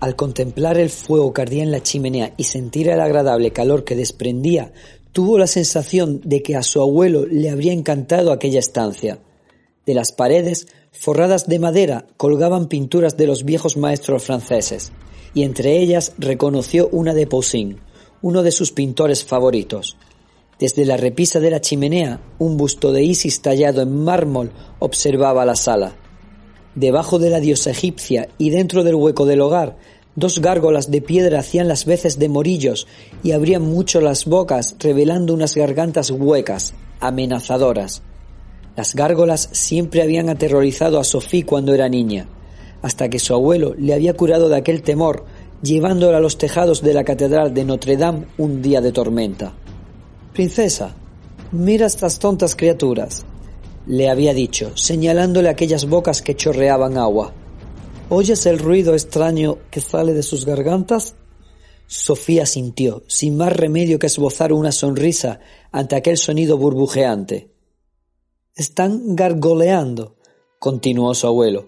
[0.00, 3.96] Al contemplar el fuego que ardía en la chimenea y sentir el agradable calor que
[3.96, 4.72] desprendía,
[5.12, 9.18] tuvo la sensación de que a su abuelo le habría encantado aquella estancia.
[9.86, 14.92] De las paredes forradas de madera colgaban pinturas de los viejos maestros franceses,
[15.34, 17.80] y entre ellas reconoció una de Poussin,
[18.22, 19.96] uno de sus pintores favoritos.
[20.58, 25.54] Desde la repisa de la chimenea, un busto de Isis tallado en mármol observaba la
[25.54, 25.94] sala.
[26.74, 29.76] Debajo de la diosa egipcia y dentro del hueco del hogar,
[30.16, 32.88] dos gárgolas de piedra hacían las veces de morillos
[33.22, 38.02] y abrían mucho las bocas, revelando unas gargantas huecas, amenazadoras.
[38.76, 42.28] Las gárgolas siempre habían aterrorizado a Sophie cuando era niña,
[42.82, 45.24] hasta que su abuelo le había curado de aquel temor,
[45.62, 49.54] llevándola a los tejados de la catedral de Notre Dame un día de tormenta.
[50.38, 50.94] Princesa,
[51.50, 53.26] mira estas tontas criaturas,
[53.88, 57.34] le había dicho, señalándole aquellas bocas que chorreaban agua.
[58.08, 61.16] ¿Oyes el ruido extraño que sale de sus gargantas?
[61.88, 65.40] Sofía sintió, sin más remedio que esbozar una sonrisa
[65.72, 67.50] ante aquel sonido burbujeante.
[68.54, 70.18] Están gargoleando.
[70.60, 71.66] continuó su abuelo.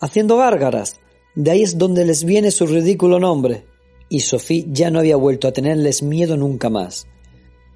[0.00, 1.00] Haciendo gárgaras.
[1.34, 3.66] De ahí es donde les viene su ridículo nombre.
[4.08, 7.08] Y Sophie ya no había vuelto a tenerles miedo nunca más.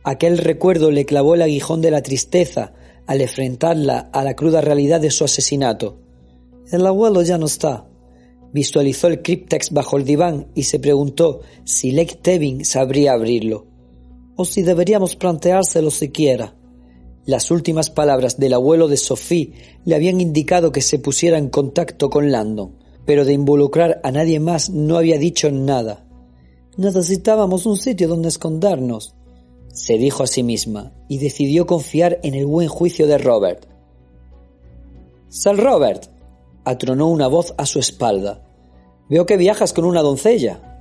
[0.04, 2.72] Aquel recuerdo le clavó el aguijón de la tristeza
[3.06, 5.98] al enfrentarla a la cruda realidad de su asesinato.
[6.70, 7.86] El abuelo ya no está.
[8.52, 13.66] Visualizó el cryptex bajo el diván y se preguntó si Lake Tevin sabría abrirlo.
[14.36, 16.54] O si deberíamos planteárselo siquiera.
[17.24, 19.52] Las últimas palabras del abuelo de Sophie
[19.84, 24.40] le habían indicado que se pusiera en contacto con Landon, pero de involucrar a nadie
[24.40, 26.06] más no había dicho nada.
[26.76, 29.14] Necesitábamos un sitio donde escondernos,
[29.78, 33.66] se dijo a sí misma, y decidió confiar en el buen juicio de Robert.
[35.28, 36.06] Sir Robert,
[36.64, 38.42] atronó una voz a su espalda.
[39.08, 40.80] Veo que viajas con una doncella.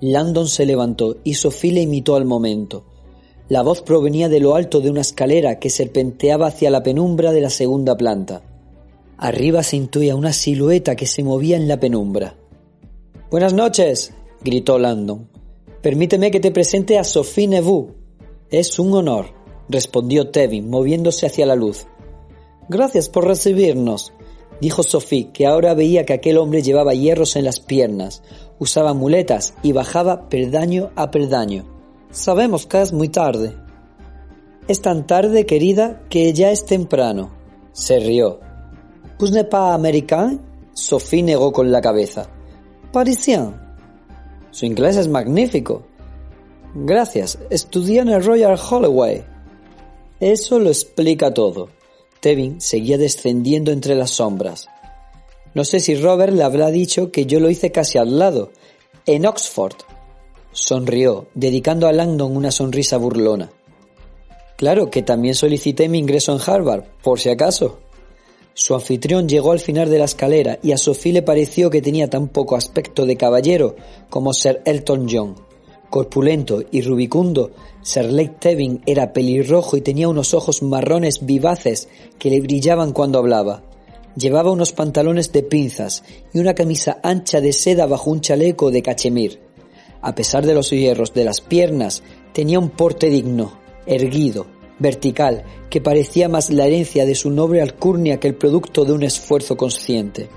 [0.00, 2.86] Landon se levantó y Sophie le imitó al momento.
[3.48, 7.42] La voz provenía de lo alto de una escalera que serpenteaba hacia la penumbra de
[7.42, 8.42] la segunda planta.
[9.18, 12.36] Arriba se intuía una silueta que se movía en la penumbra.
[13.30, 15.28] Buenas noches, gritó Landon.
[15.82, 17.99] Permíteme que te presente a Sophie Neveu.
[18.50, 19.26] Es un honor,
[19.68, 21.86] respondió Tevin, moviéndose hacia la luz.
[22.68, 24.12] Gracias por recibirnos,
[24.60, 28.24] dijo Sophie, que ahora veía que aquel hombre llevaba hierros en las piernas,
[28.58, 31.64] usaba muletas y bajaba perdaño a perdaño.
[32.10, 33.54] Sabemos que es muy tarde.
[34.66, 37.30] Es tan tarde, querida, que ya es temprano.
[37.70, 38.40] Se rió.
[39.16, 40.40] ¿Pues n'est pas américain?
[40.72, 42.28] Sophie negó con la cabeza.
[42.92, 43.54] Parisien.
[44.50, 45.84] Su inglés es magnífico.
[46.74, 47.38] Gracias.
[47.50, 49.24] Estudié en el Royal Holloway.
[50.20, 51.68] Eso lo explica todo.
[52.20, 54.68] Tevin seguía descendiendo entre las sombras.
[55.54, 58.52] No sé si Robert le habrá dicho que yo lo hice casi al lado,
[59.06, 59.74] en Oxford.
[60.52, 63.50] Sonrió, dedicando a Langdon una sonrisa burlona.
[64.56, 67.78] Claro que también solicité mi ingreso en Harvard, por si acaso.
[68.52, 72.10] Su anfitrión llegó al final de la escalera y a Sophie le pareció que tenía
[72.10, 73.74] tan poco aspecto de caballero
[74.10, 75.49] como Sir Elton John.
[75.90, 77.50] Corpulento y rubicundo,
[77.96, 83.64] Lake Tevin era pelirrojo y tenía unos ojos marrones vivaces que le brillaban cuando hablaba.
[84.14, 88.82] Llevaba unos pantalones de pinzas y una camisa ancha de seda bajo un chaleco de
[88.82, 89.40] cachemir.
[90.00, 94.46] A pesar de los hierros de las piernas, tenía un porte digno, erguido,
[94.78, 99.02] vertical, que parecía más la herencia de su noble alcurnia que el producto de un
[99.02, 100.28] esfuerzo consciente.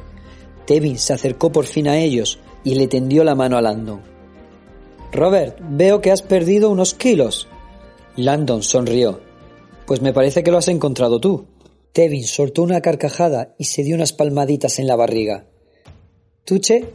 [0.65, 4.12] Tevin se acercó por fin a ellos y le tendió la mano a Landon.
[5.13, 7.47] Robert, veo que has perdido unos kilos.
[8.15, 9.21] Landon sonrió.
[9.85, 11.45] Pues me parece que lo has encontrado tú.
[11.91, 15.45] Tevin soltó una carcajada y se dio unas palmaditas en la barriga.
[16.45, 16.85] Tuche,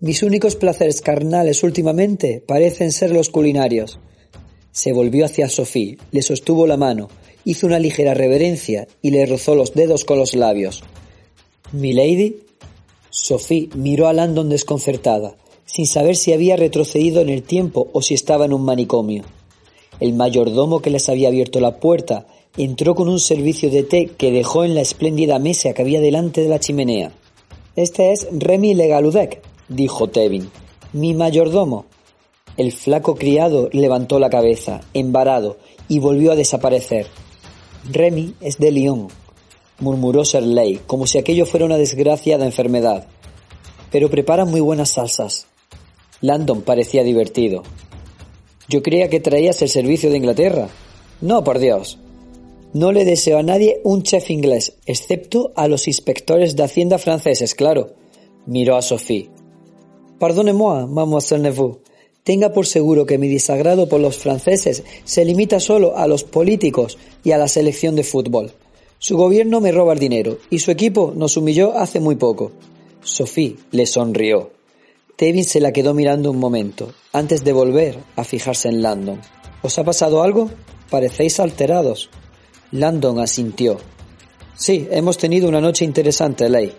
[0.00, 4.00] mis únicos placeres carnales últimamente parecen ser los culinarios.
[4.72, 7.08] Se volvió hacia Sophie, le sostuvo la mano,
[7.44, 10.84] hizo una ligera reverencia y le rozó los dedos con los labios.
[11.72, 12.36] ¿Milady?
[13.10, 15.36] Sophie miró a Landon desconcertada,
[15.68, 19.22] sin saber si había retrocedido en el tiempo o si estaba en un manicomio.
[20.00, 22.26] El mayordomo que les había abierto la puerta
[22.56, 26.40] entró con un servicio de té que dejó en la espléndida mesa que había delante
[26.40, 27.12] de la chimenea.
[27.76, 30.50] Este es Remy Legaludec, dijo Tevin.
[30.92, 31.84] Mi mayordomo.
[32.56, 37.06] El flaco criado levantó la cabeza, embarado, y volvió a desaparecer.
[37.92, 39.08] Remy es de Lyon,
[39.80, 43.06] murmuró Serley, como si aquello fuera una desgraciada enfermedad.
[43.92, 45.46] Pero prepara muy buenas salsas.
[46.20, 47.62] Landon parecía divertido.
[48.68, 50.68] Yo creía que traías el servicio de Inglaterra.
[51.20, 51.98] No, por Dios.
[52.74, 57.54] No le deseo a nadie un chef inglés, excepto a los inspectores de Hacienda franceses,
[57.54, 57.94] claro.
[58.46, 59.30] Miró a Sophie.
[60.18, 61.80] Pardonnez-moi, mademoiselle Neveu.
[62.24, 66.98] Tenga por seguro que mi desagrado por los franceses se limita solo a los políticos
[67.24, 68.52] y a la selección de fútbol.
[68.98, 72.52] Su gobierno me roba el dinero y su equipo nos humilló hace muy poco.
[73.02, 74.57] Sophie le sonrió.
[75.18, 79.20] Tevin se la quedó mirando un momento, antes de volver a fijarse en Landon.
[79.62, 80.48] ¿Os ha pasado algo?
[80.90, 82.08] Parecéis alterados.
[82.70, 83.78] Landon asintió.
[84.54, 86.72] Sí, hemos tenido una noche interesante, Ley.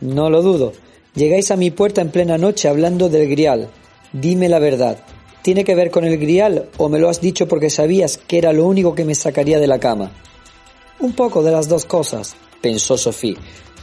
[0.00, 0.72] No lo dudo.
[1.16, 3.68] Llegáis a mi puerta en plena noche hablando del grial.
[4.12, 4.98] Dime la verdad.
[5.42, 8.52] ¿Tiene que ver con el grial o me lo has dicho porque sabías que era
[8.52, 10.12] lo único que me sacaría de la cama?
[11.00, 13.36] Un poco de las dos cosas, pensó Sophie,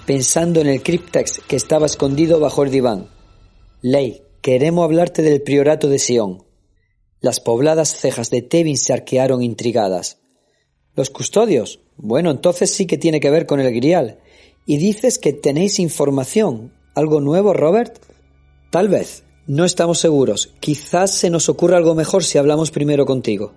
[0.05, 3.09] pensando en el cryptex que estaba escondido bajo el diván.
[3.87, 6.43] Ley, queremos hablarte del priorato de Sion.
[7.21, 10.17] Las pobladas cejas de Tevin se arquearon intrigadas.
[10.95, 11.81] ¿Los custodios?
[11.95, 14.17] Bueno, entonces sí que tiene que ver con el grial.
[14.65, 17.99] Y dices que tenéis información, ¿Algo nuevo, Robert?
[18.71, 19.23] Tal vez.
[19.45, 20.55] No estamos seguros.
[20.59, 23.53] Quizás se nos ocurra algo mejor si hablamos primero contigo.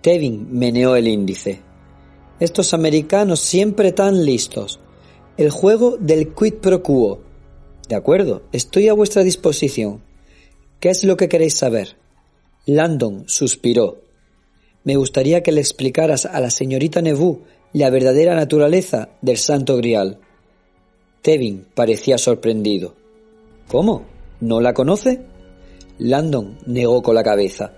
[0.00, 1.60] Tevin meneó el índice.
[2.40, 4.80] Estos americanos siempre tan listos.
[5.36, 7.31] El juego del quid pro quo.
[7.88, 10.02] De acuerdo, estoy a vuestra disposición.
[10.80, 11.96] ¿Qué es lo que queréis saber?
[12.66, 14.02] Landon suspiró.
[14.84, 20.18] Me gustaría que le explicaras a la señorita Neveu la verdadera naturaleza del Santo Grial.
[21.22, 22.94] Tevin parecía sorprendido.
[23.68, 24.04] ¿Cómo?
[24.40, 25.20] ¿No la conoce?
[25.98, 27.72] Landon negó con la cabeza.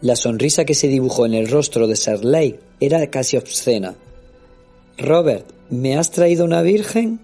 [0.00, 3.96] La sonrisa que se dibujó en el rostro de Serley era casi obscena.
[4.96, 7.20] Robert, ¿me has traído una virgen?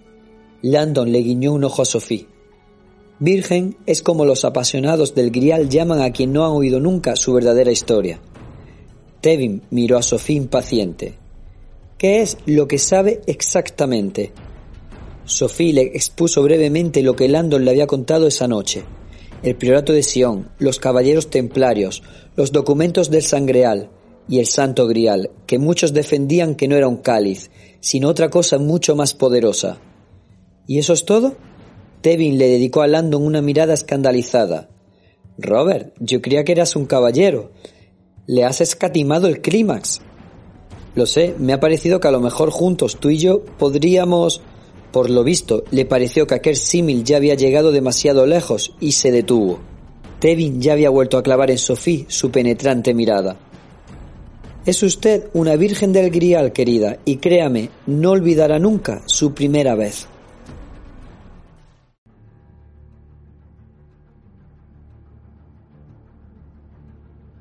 [0.61, 2.27] Landon le guiñó un ojo a Sophie.
[3.19, 7.33] Virgen es como los apasionados del grial llaman a quien no han oído nunca su
[7.33, 8.19] verdadera historia.
[9.21, 11.15] Tevin miró a Sophie impaciente.
[11.97, 14.31] ¿Qué es lo que sabe exactamente?
[15.25, 18.83] Sophie le expuso brevemente lo que Landon le había contado esa noche.
[19.43, 22.01] El priorato de Sion, los caballeros templarios,
[22.35, 23.89] los documentos del Sangreal
[24.27, 27.49] y el Santo Grial, que muchos defendían que no era un cáliz,
[27.79, 29.79] sino otra cosa mucho más poderosa.
[30.67, 31.35] ¿Y eso es todo?
[32.01, 34.69] Tevin le dedicó a Landon una mirada escandalizada.
[35.37, 37.51] Robert, yo creía que eras un caballero.
[38.27, 40.01] Le has escatimado el clímax.
[40.93, 44.41] Lo sé, me ha parecido que a lo mejor juntos tú y yo podríamos...
[44.91, 49.11] Por lo visto, le pareció que aquel símil ya había llegado demasiado lejos y se
[49.11, 49.59] detuvo.
[50.19, 53.37] Tevin ya había vuelto a clavar en Sophie su penetrante mirada.
[54.65, 60.07] Es usted una virgen del grial, querida, y créame, no olvidará nunca su primera vez.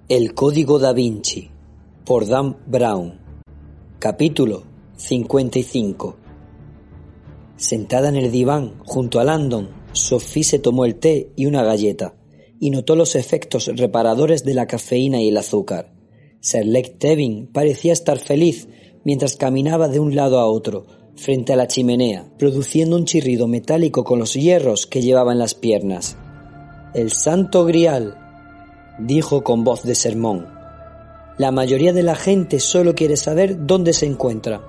[0.08, 1.50] El Código da Vinci
[2.04, 3.18] por Dan Brown
[3.98, 4.62] Capítulo
[4.94, 6.16] 55
[7.56, 12.14] Sentada en el diván junto a Landon, Sophie se tomó el té y una galleta
[12.60, 15.92] y notó los efectos reparadores de la cafeína y el azúcar.
[16.54, 18.68] Lake Tevin parecía estar feliz
[19.02, 20.86] mientras caminaba de un lado a otro,
[21.16, 25.56] frente a la chimenea, produciendo un chirrido metálico con los hierros que llevaba en las
[25.56, 26.16] piernas.
[26.94, 28.25] El santo grial,
[28.98, 30.46] dijo con voz de sermón.
[31.38, 34.62] La mayoría de la gente solo quiere saber dónde se encuentra,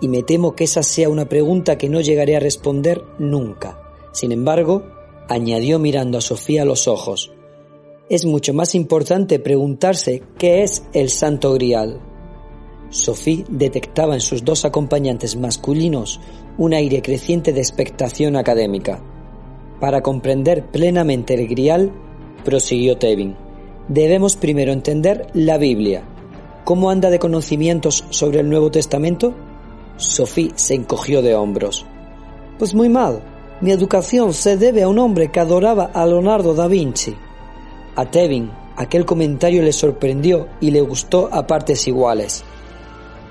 [0.00, 3.78] y me temo que esa sea una pregunta que no llegaré a responder nunca.
[4.12, 4.84] Sin embargo,
[5.28, 7.32] añadió mirando a Sofía a los ojos,
[8.08, 12.00] es mucho más importante preguntarse qué es el Santo Grial.
[12.90, 16.20] Sophie detectaba en sus dos acompañantes masculinos
[16.56, 19.02] un aire creciente de expectación académica.
[19.80, 21.92] Para comprender plenamente el Grial,
[22.44, 23.36] prosiguió Tevin,
[23.88, 26.02] debemos primero entender la Biblia.
[26.64, 29.34] ¿Cómo anda de conocimientos sobre el Nuevo Testamento?
[29.96, 31.86] Sophie se encogió de hombros.
[32.58, 33.22] Pues muy mal.
[33.60, 37.14] Mi educación se debe a un hombre que adoraba a Leonardo da Vinci.
[37.94, 42.44] A Tevin aquel comentario le sorprendió y le gustó a partes iguales.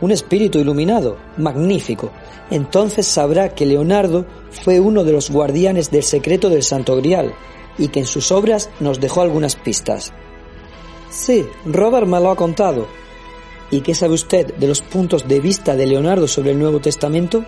[0.01, 2.11] Un espíritu iluminado, magnífico.
[2.49, 7.33] Entonces sabrá que Leonardo fue uno de los guardianes del secreto del Santo Grial
[7.77, 10.13] y que en sus obras nos dejó algunas pistas.
[11.15, 12.87] Sí, Robert me lo ha contado.
[13.71, 17.45] ¿Y qué sabe usted de los puntos de vista de Leonardo sobre el Nuevo Testamento?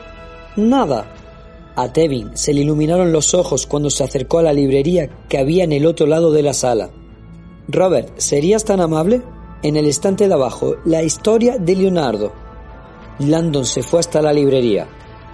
[0.55, 1.13] Nada.
[1.75, 5.65] A Tevin se le iluminaron los ojos cuando se acercó a la librería que había
[5.65, 6.91] en el otro lado de la sala.
[7.67, 9.21] Robert, ¿serías tan amable?
[9.63, 12.31] En el estante de abajo, la historia de Leonardo.
[13.19, 14.87] Landon se fue hasta la librería,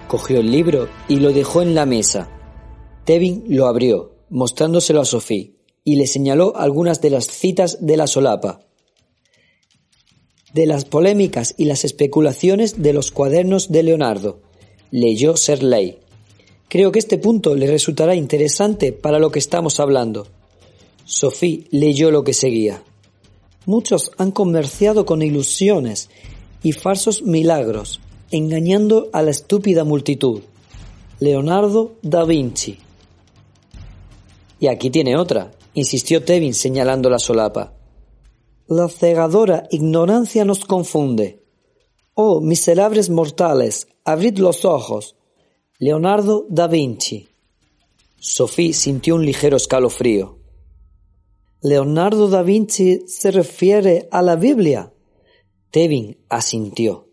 [0.08, 2.28] cogió el libro y lo dejó en la mesa.
[3.04, 5.53] Tevin lo abrió, mostrándoselo a Sophie
[5.84, 8.60] y le señaló algunas de las citas de la solapa.
[10.54, 14.40] De las polémicas y las especulaciones de los cuadernos de Leonardo,
[14.90, 15.98] leyó Serley.
[16.68, 20.26] Creo que este punto le resultará interesante para lo que estamos hablando.
[21.04, 22.82] Sophie leyó lo que seguía.
[23.66, 26.08] Muchos han comerciado con ilusiones
[26.62, 30.40] y falsos milagros, engañando a la estúpida multitud.
[31.20, 32.78] Leonardo da Vinci.
[34.60, 37.74] Y aquí tiene otra, insistió Tevin señalando la solapa.
[38.66, 41.42] La cegadora ignorancia nos confunde.
[42.14, 45.16] Oh, miserables mortales, abrid los ojos.
[45.78, 47.28] Leonardo da Vinci.
[48.18, 50.38] Sophie sintió un ligero escalofrío.
[51.60, 54.92] Leonardo da Vinci se refiere a la Biblia.
[55.70, 57.08] Tevin asintió.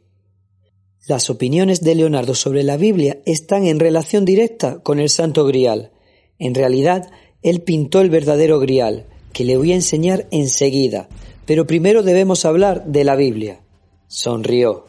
[1.07, 5.91] Las opiniones de Leonardo sobre la Biblia están en relación directa con el Santo Grial.
[6.37, 7.11] En realidad,
[7.43, 11.09] él pintó el verdadero grial, que le voy a enseñar enseguida,
[11.45, 13.61] pero primero debemos hablar de la Biblia.
[14.07, 14.85] Sonrió.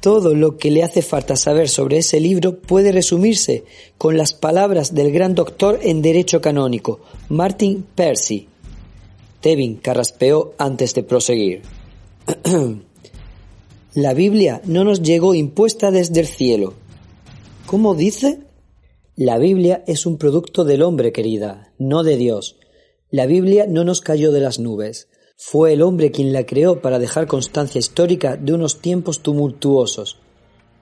[0.00, 3.64] Todo lo que le hace falta saber sobre ese libro puede resumirse
[3.96, 8.48] con las palabras del gran doctor en Derecho Canónico, Martin Percy.
[9.40, 11.62] Tevin carraspeó antes de proseguir.
[13.94, 16.74] la Biblia no nos llegó impuesta desde el cielo.
[17.66, 18.43] ¿Cómo dice?
[19.16, 22.56] La Biblia es un producto del hombre, querida, no de Dios.
[23.12, 25.06] La Biblia no nos cayó de las nubes.
[25.36, 30.18] Fue el hombre quien la creó para dejar constancia histórica de unos tiempos tumultuosos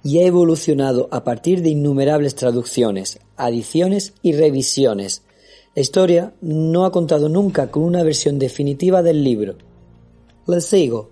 [0.02, 5.20] y ha evolucionado a partir de innumerables traducciones, adiciones y revisiones.
[5.74, 9.56] La historia no ha contado nunca con una versión definitiva del libro.
[10.46, 11.10] Les sigo.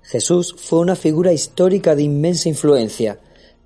[0.00, 3.20] Jesús fue una figura histórica de inmensa influencia,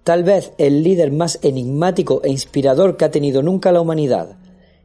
[0.05, 4.37] tal vez el líder más enigmático e inspirador que ha tenido nunca la humanidad.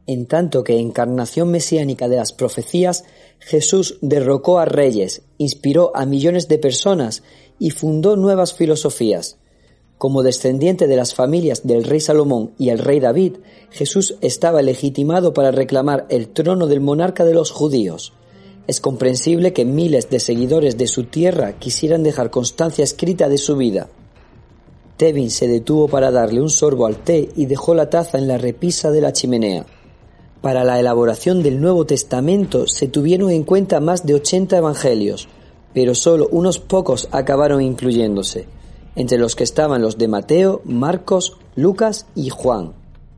[0.08, 3.06] En tanto que encarnación mesiánica de las profecías,
[3.40, 7.24] Jesús derrocó a reyes, inspiró a millones de personas
[7.58, 9.38] y fundó nuevas filosofías.
[9.98, 13.38] Como descendiente de las familias del rey Salomón y el rey David,
[13.72, 18.14] Jesús estaba legitimado para reclamar el trono del monarca de los judíos.
[18.68, 23.56] Es comprensible que miles de seguidores de su tierra quisieran dejar constancia escrita de su
[23.56, 23.90] vida.
[24.98, 28.38] Tevin se detuvo para darle un sorbo al té y dejó la taza en la
[28.38, 29.66] repisa de la chimenea.
[30.42, 35.28] Para la elaboración del Nuevo Testamento se tuvieron en cuenta más de 80 evangelios,
[35.74, 38.48] pero solo unos pocos acabaron incluyéndose,
[38.96, 42.74] entre los que estaban los de Mateo, Marcos, Lucas y Juan.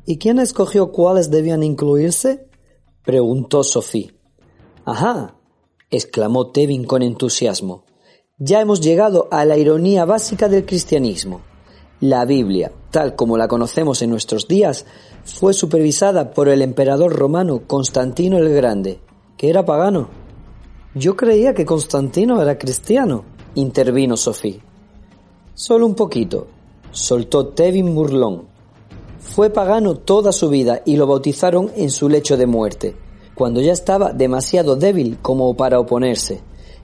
[0.06, 2.48] ¿Y quién escogió cuáles debían incluirse?
[3.04, 4.14] preguntó Sofía.
[4.86, 5.36] Ajá,
[5.92, 7.84] exclamó Tevin con entusiasmo.
[8.40, 11.42] Ya hemos llegado a la ironía básica del cristianismo.
[12.00, 14.86] La Biblia, tal como la conocemos en nuestros días,
[15.24, 19.00] fue supervisada por el emperador romano Constantino el Grande,
[19.36, 20.08] que era pagano.
[20.94, 23.26] Yo creía que Constantino era cristiano,
[23.56, 24.60] intervino Sofía.
[25.56, 26.46] Solo un poquito,
[26.92, 28.44] soltó Tevin Murlón.
[29.20, 32.96] Fue pagano toda su vida y lo bautizaron en su lecho de muerte,
[33.34, 36.42] cuando ya estaba demasiado débil como para oponerse.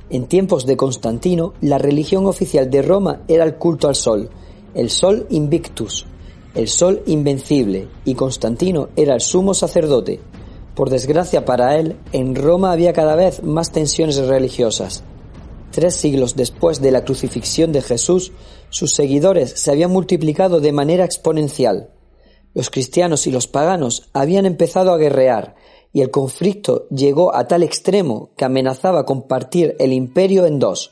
[0.09, 4.31] En tiempos de Constantino, la religión oficial de Roma era el culto al sol,
[4.75, 6.05] el sol invictus,
[6.55, 10.19] el sol invencible, y Constantino era el sumo sacerdote.
[10.75, 15.03] Por desgracia para él, en Roma había cada vez más tensiones religiosas.
[15.71, 18.31] Tres siglos después de la crucifixión de Jesús,
[18.69, 21.89] sus seguidores se habían multiplicado de manera exponencial.
[22.53, 25.55] Los cristianos y los paganos habían empezado a guerrear,
[25.91, 30.91] y el conflicto llegó a tal extremo que amenazaba con partir el imperio en dos.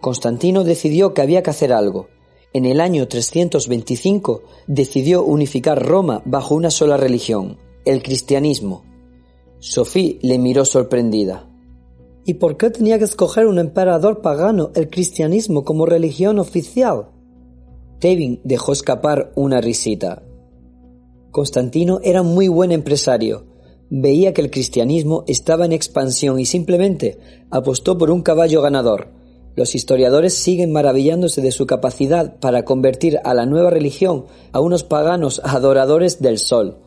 [0.00, 2.08] Constantino decidió que había que hacer algo
[2.54, 8.84] en el año 325 decidió unificar Roma bajo una sola religión, el cristianismo.
[9.58, 11.50] Sofía le miró sorprendida.
[12.24, 17.08] ¿Y por qué tenía que escoger un emperador pagano el cristianismo como religión oficial?
[17.98, 20.22] Tevin dejó escapar una risita.
[21.32, 23.46] Constantino era muy buen empresario.
[23.90, 27.18] Veía que el cristianismo estaba en expansión y simplemente
[27.50, 29.08] apostó por un caballo ganador,
[29.56, 34.82] los historiadores siguen maravillándose de su capacidad para convertir a la nueva religión a unos
[34.82, 36.78] paganos adoradores del sol.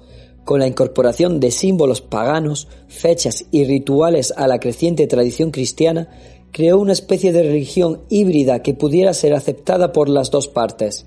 [0.44, 6.10] Con la incorporación de símbolos paganos, fechas y rituales a la creciente tradición cristiana,
[6.52, 11.06] creó una especie de religión híbrida que pudiera ser aceptada por las dos partes.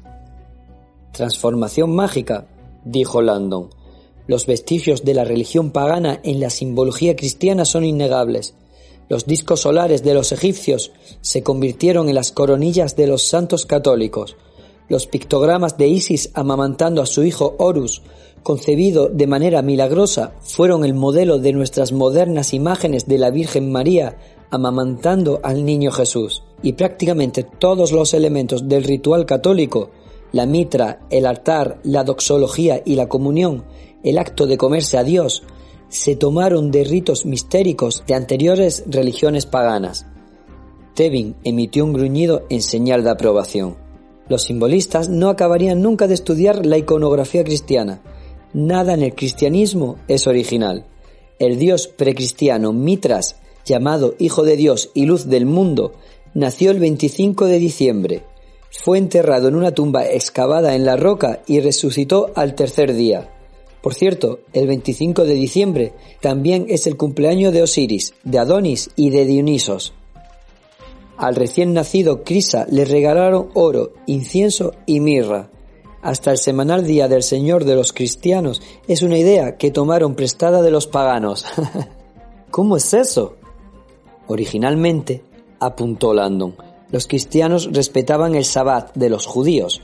[1.13, 2.47] Transformación mágica,
[2.85, 3.71] dijo Landon.
[4.27, 8.55] Los vestigios de la religión pagana en la simbología cristiana son innegables.
[9.11, 14.37] Los discos solares de los egipcios se convirtieron en las coronillas de los santos católicos.
[14.89, 18.03] Los pictogramas de Isis amamantando a su hijo Horus,
[18.45, 24.17] concebido de manera milagrosa, fueron el modelo de nuestras modernas imágenes de la Virgen María
[24.49, 26.45] amamantando al niño Jesús.
[26.63, 29.91] Y prácticamente todos los elementos del ritual católico,
[30.31, 33.65] la mitra, el altar, la doxología y la comunión,
[34.05, 35.43] el acto de comerse a Dios,
[35.91, 40.07] se tomaron de ritos mistéricos de anteriores religiones paganas.
[40.95, 43.77] Tevin emitió un gruñido en señal de aprobación.
[44.29, 48.01] Los simbolistas no acabarían nunca de estudiar la iconografía cristiana.
[48.53, 50.87] Nada en el cristianismo es original.
[51.41, 55.93] El dios precristiano Mitras, llamado Hijo de Dios y Luz del Mundo,
[56.35, 58.23] nació el 25 de diciembre.
[58.71, 63.29] Fue enterrado en una tumba excavada en la roca y resucitó al tercer día.
[63.83, 69.11] Por cierto, el 25 de diciembre también es el cumpleaños de Osiris, de Adonis y
[69.11, 69.95] de Dionisos.
[71.17, 75.51] Al recién nacido Crisa le regalaron oro, incienso y mirra.
[76.03, 80.63] Hasta el semanal Día del Señor de los Cristianos es una idea que tomaron prestada
[80.63, 81.45] de los paganos.
[82.51, 83.37] ¿Cómo es eso?
[84.27, 85.23] Originalmente,
[85.59, 86.57] apuntó Landon,
[86.91, 89.81] los cristianos respetaban el sabbat de los judíos,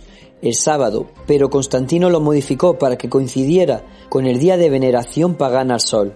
[0.47, 5.74] el sábado, pero Constantino lo modificó para que coincidiera con el día de veneración pagana
[5.74, 6.14] al sol.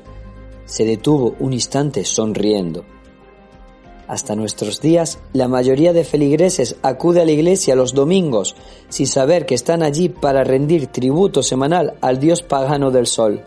[0.64, 2.84] Se detuvo un instante sonriendo.
[4.10, 8.56] Hasta nuestros días, la mayoría de feligreses acude a la iglesia los domingos
[8.88, 13.44] sin saber que están allí para rendir tributo semanal al dios pagano del sol.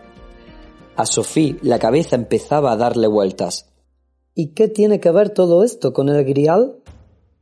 [0.95, 3.73] A Sofía la cabeza empezaba a darle vueltas.
[4.35, 6.77] ¿Y qué tiene que ver todo esto con el grial?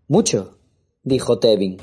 [0.07, 0.57] Mucho,
[1.03, 1.77] dijo Tevin.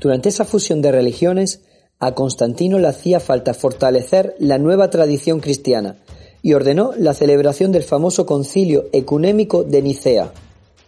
[0.00, 1.60] Durante esa fusión de religiones,
[1.98, 5.96] a Constantino le hacía falta fortalecer la nueva tradición cristiana
[6.42, 10.32] y ordenó la celebración del famoso concilio ecuménico de Nicea.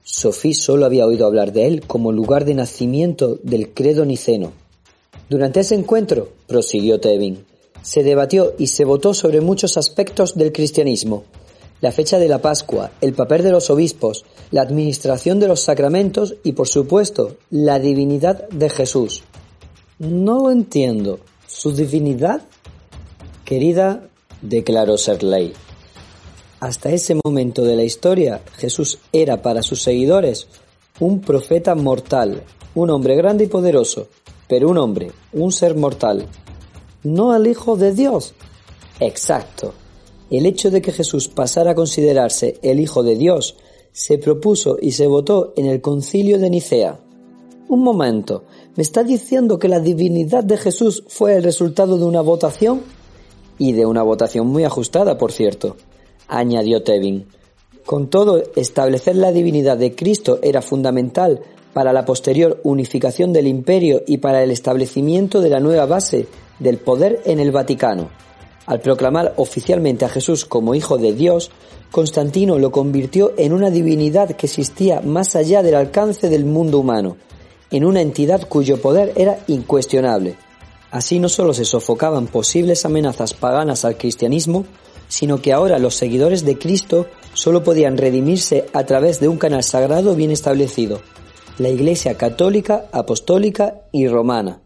[0.04, 4.52] Sofía solo había oído hablar de él como lugar de nacimiento del credo niceno.
[5.28, 7.44] Durante ese encuentro, prosiguió Tevin,
[7.82, 11.24] se debatió y se votó sobre muchos aspectos del cristianismo,
[11.80, 16.34] la fecha de la Pascua, el papel de los obispos, la administración de los sacramentos
[16.44, 19.22] y, por supuesto, la divinidad de Jesús.
[19.98, 21.20] No lo entiendo.
[21.46, 22.42] ¿Su divinidad?
[23.44, 24.08] Querida,
[24.40, 25.52] declaró Serley,
[26.60, 30.46] hasta ese momento de la historia, Jesús era para sus seguidores
[31.00, 32.42] un profeta mortal,
[32.74, 34.08] un hombre grande y poderoso,
[34.46, 36.26] pero un hombre, un ser mortal.
[37.02, 38.34] No el Hijo de Dios.
[39.00, 39.72] Exacto.
[40.30, 43.56] El hecho de que Jesús pasara a considerarse el Hijo de Dios
[43.92, 47.00] se propuso y se votó en el concilio de Nicea.
[47.68, 48.44] Un momento,
[48.76, 52.82] ¿me está diciendo que la divinidad de Jesús fue el resultado de una votación?
[53.58, 55.76] Y de una votación muy ajustada, por cierto
[56.30, 57.26] añadió Tevin.
[57.84, 61.40] Con todo, establecer la divinidad de Cristo era fundamental
[61.74, 66.26] para la posterior unificación del imperio y para el establecimiento de la nueva base
[66.58, 68.10] del poder en el Vaticano.
[68.70, 71.50] Al proclamar oficialmente a Jesús como Hijo de Dios,
[71.90, 77.16] Constantino lo convirtió en una divinidad que existía más allá del alcance del mundo humano,
[77.72, 80.36] en una entidad cuyo poder era incuestionable.
[80.92, 84.64] Así no solo se sofocaban posibles amenazas paganas al cristianismo,
[85.08, 89.64] sino que ahora los seguidores de Cristo solo podían redimirse a través de un canal
[89.64, 91.00] sagrado bien establecido,
[91.58, 94.62] la Iglesia católica, apostólica y romana.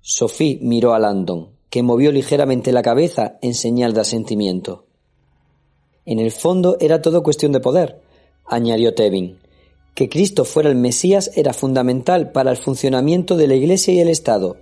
[0.00, 4.86] Sophie miró a Landon, que movió ligeramente la cabeza en señal de asentimiento.
[6.06, 8.00] En el fondo era todo cuestión de poder,
[8.46, 9.36] añadió Tevin.
[9.94, 14.08] Que Cristo fuera el Mesías era fundamental para el funcionamiento de la Iglesia y el
[14.08, 14.56] Estado.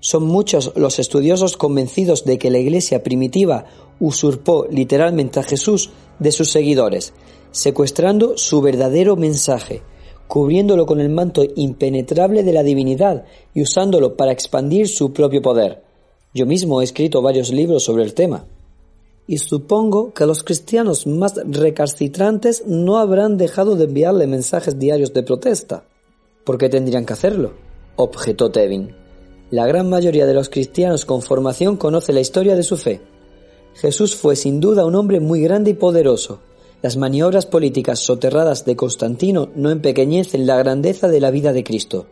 [0.00, 3.64] Son muchos los estudiosos convencidos de que la Iglesia primitiva
[3.98, 5.88] usurpó literalmente a Jesús
[6.18, 7.14] de sus seguidores,
[7.50, 9.80] secuestrando su verdadero mensaje,
[10.26, 15.87] cubriéndolo con el manto impenetrable de la divinidad y usándolo para expandir su propio poder.
[16.38, 18.44] Yo mismo he escrito varios libros sobre el tema.
[19.26, 25.24] Y supongo que los cristianos más recalcitrantes no habrán dejado de enviarle mensajes diarios de
[25.24, 25.82] protesta.
[26.44, 27.54] ¿Por qué tendrían que hacerlo?
[27.96, 28.94] objetó Tevin.
[29.50, 33.00] La gran mayoría de los cristianos con formación conoce la historia de su fe.
[33.74, 36.38] Jesús fue sin duda un hombre muy grande y poderoso.
[36.82, 42.06] Las maniobras políticas soterradas de Constantino no empequeñecen la grandeza de la vida de Cristo.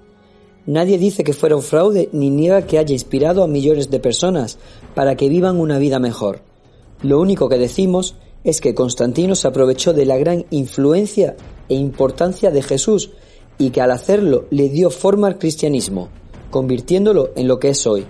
[0.67, 4.59] Nadie dice que fuera un fraude ni niega que haya inspirado a millones de personas
[4.95, 6.41] para que vivan una vida mejor.
[7.03, 11.37] Lo único que decimos es que Constantino se aprovechó de la gran influencia
[11.69, 13.11] e importancia de Jesús
[13.59, 16.09] y que al hacerlo le dio forma al cristianismo,
[16.51, 18.07] convirtiéndolo en lo que es hoy,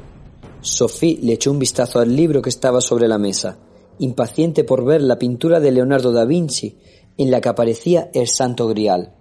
[0.67, 3.59] Sophie le echó un vistazo al libro que estaba sobre la mesa,
[3.99, 6.77] impaciente por ver la pintura de Leonardo da Vinci,
[7.17, 9.15] en la que aparecía el Santo Grial.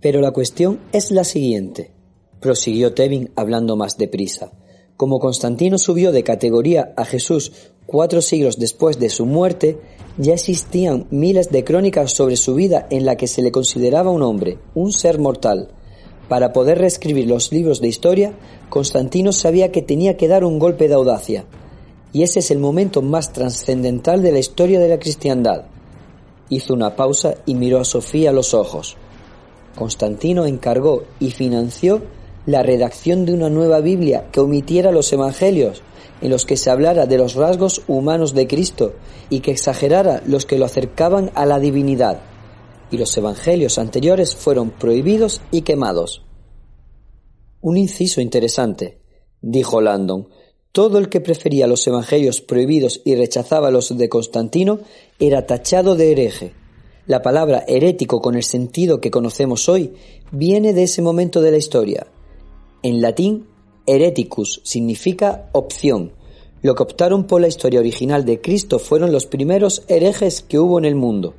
[0.00, 1.92] Pero la cuestión es la siguiente,
[2.42, 4.52] prosiguió Tevin hablando más deprisa.
[4.98, 7.52] Como Constantino subió de categoría a Jesús
[7.86, 9.78] cuatro siglos después de su muerte,
[10.18, 14.22] ya existían miles de crónicas sobre su vida en la que se le consideraba un
[14.22, 15.70] hombre, un ser mortal,
[16.32, 18.32] para poder reescribir los libros de historia,
[18.70, 21.44] Constantino sabía que tenía que dar un golpe de audacia,
[22.10, 25.66] y ese es el momento más trascendental de la historia de la cristiandad.
[26.48, 28.96] Hizo una pausa y miró a Sofía a los ojos.
[29.76, 32.00] Constantino encargó y financió
[32.46, 35.82] la redacción de una nueva Biblia que omitiera los evangelios,
[36.20, 38.94] en los que se hablara de los rasgos humanos de Cristo
[39.30, 42.20] y que exagerara los que lo acercaban a la divinidad
[42.92, 46.22] y los evangelios anteriores fueron prohibidos y quemados.
[47.60, 49.00] Un inciso interesante,
[49.40, 50.28] dijo Landon.
[50.72, 54.80] Todo el que prefería los evangelios prohibidos y rechazaba los de Constantino
[55.18, 56.54] era tachado de hereje.
[57.06, 59.94] La palabra herético con el sentido que conocemos hoy
[60.30, 62.06] viene de ese momento de la historia.
[62.82, 63.46] En latín,
[63.86, 66.12] hereticus significa opción.
[66.62, 70.78] Lo que optaron por la historia original de Cristo fueron los primeros herejes que hubo
[70.78, 71.34] en el mundo.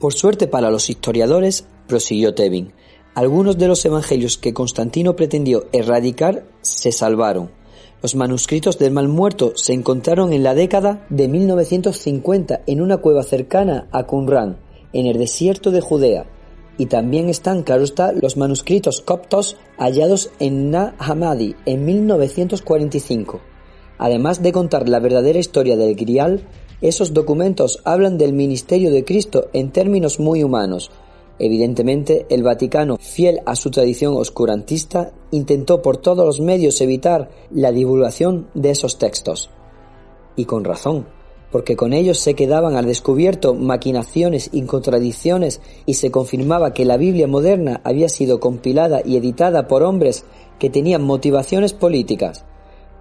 [0.00, 2.72] Por suerte para los historiadores, prosiguió Tevin,
[3.14, 7.50] algunos de los evangelios que Constantino pretendió erradicar se salvaron.
[8.00, 13.24] Los manuscritos del Mal Muerto se encontraron en la década de 1950 en una cueva
[13.24, 14.58] cercana a Qumran,
[14.92, 16.26] en el desierto de Judea.
[16.78, 23.40] Y también están, claro está, los manuscritos coptos hallados en Na Hamadi en 1945.
[23.98, 26.46] Además de contar la verdadera historia del Grial,
[26.80, 30.92] esos documentos hablan del ministerio de Cristo en términos muy humanos.
[31.40, 37.72] Evidentemente, el Vaticano, fiel a su tradición oscurantista, intentó por todos los medios evitar la
[37.72, 39.50] divulgación de esos textos.
[40.36, 41.06] Y con razón,
[41.50, 46.96] porque con ellos se quedaban al descubierto maquinaciones y contradicciones y se confirmaba que la
[46.96, 50.24] Biblia moderna había sido compilada y editada por hombres
[50.58, 52.44] que tenían motivaciones políticas.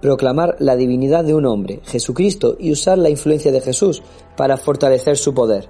[0.01, 4.03] Proclamar la divinidad de un hombre, Jesucristo, y usar la influencia de Jesús
[4.37, 5.67] para fortalecer su poder.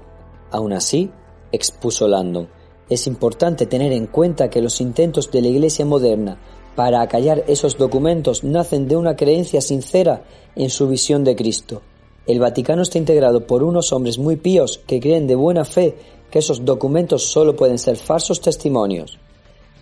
[0.51, 1.09] Aún así,
[1.51, 2.49] expuso Landon,
[2.89, 6.37] es importante tener en cuenta que los intentos de la Iglesia moderna
[6.75, 10.23] para acallar esos documentos nacen de una creencia sincera
[10.55, 11.81] en su visión de Cristo
[12.27, 15.95] el Vaticano está integrado por unos hombres muy píos que creen de buena fe
[16.29, 19.17] que esos documentos solo pueden ser falsos testimonios.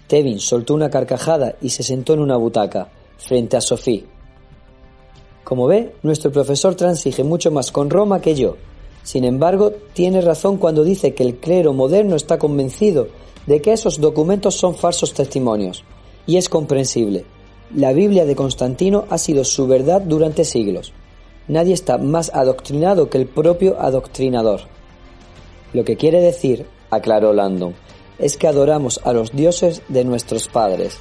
[0.07, 4.05] Tevin soltó una carcajada y se sentó en una butaca, frente a Sophie.
[5.43, 8.57] Como ve, nuestro profesor transige mucho más con Roma que yo.
[9.01, 13.07] Sin embargo, tiene razón cuando dice que el clero moderno está convencido
[13.47, 15.83] de que esos documentos son falsos testimonios.
[16.27, 17.25] Y es comprensible.
[17.75, 20.93] La Biblia de Constantino ha sido su verdad durante siglos.
[21.47, 24.61] Nadie está más adoctrinado que el propio adoctrinador.
[25.73, 27.75] Lo que quiere decir, aclaró Landon,
[28.17, 30.97] es que adoramos a los dioses de nuestros padres.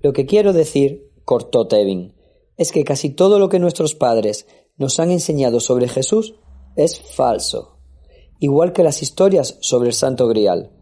[0.00, 2.14] Lo que quiero decir, cortó Tevin,
[2.56, 4.46] es que casi todo lo que nuestros padres
[4.76, 6.34] nos han enseñado sobre Jesús
[6.76, 7.78] es falso,
[8.38, 10.72] igual que las historias sobre el Santo Grial.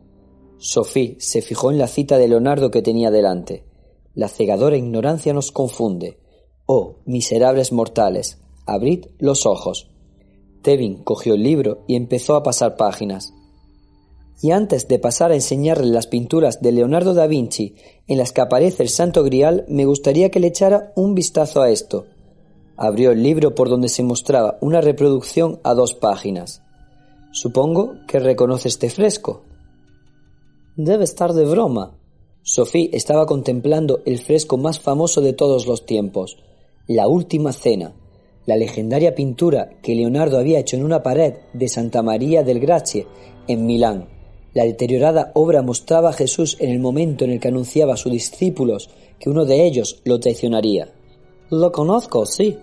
[0.59, 3.65] Sophie se fijó en la cita de Leonardo que tenía delante.
[4.15, 6.19] La cegadora ignorancia nos confunde.
[6.65, 9.89] Oh, miserables mortales, Abrid los ojos.
[10.63, 13.33] Tevin cogió el libro y empezó a pasar páginas.
[14.43, 17.77] Y antes de pasar a enseñarle las pinturas de Leonardo da Vinci
[18.09, 21.71] en las que aparece el Santo Grial, me gustaría que le echara un vistazo a
[21.71, 22.07] esto.
[22.77, 26.63] Abrió el libro por donde se mostraba una reproducción a dos páginas.
[27.33, 29.43] Supongo que reconoce este fresco.
[30.77, 31.97] Debe estar de broma.
[32.43, 36.37] Sophie estaba contemplando el fresco más famoso de todos los tiempos,
[36.87, 37.95] La Última Cena,
[38.47, 43.07] la legendaria pintura que Leonardo había hecho en una pared de Santa María del Grazie,
[43.49, 44.09] en Milán.
[44.55, 48.13] La deteriorada obra mostraba a Jesús en el momento en el que anunciaba a sus
[48.13, 48.89] discípulos
[49.19, 50.93] que uno de ellos lo traicionaría.
[51.51, 52.57] Lo conozco, sí.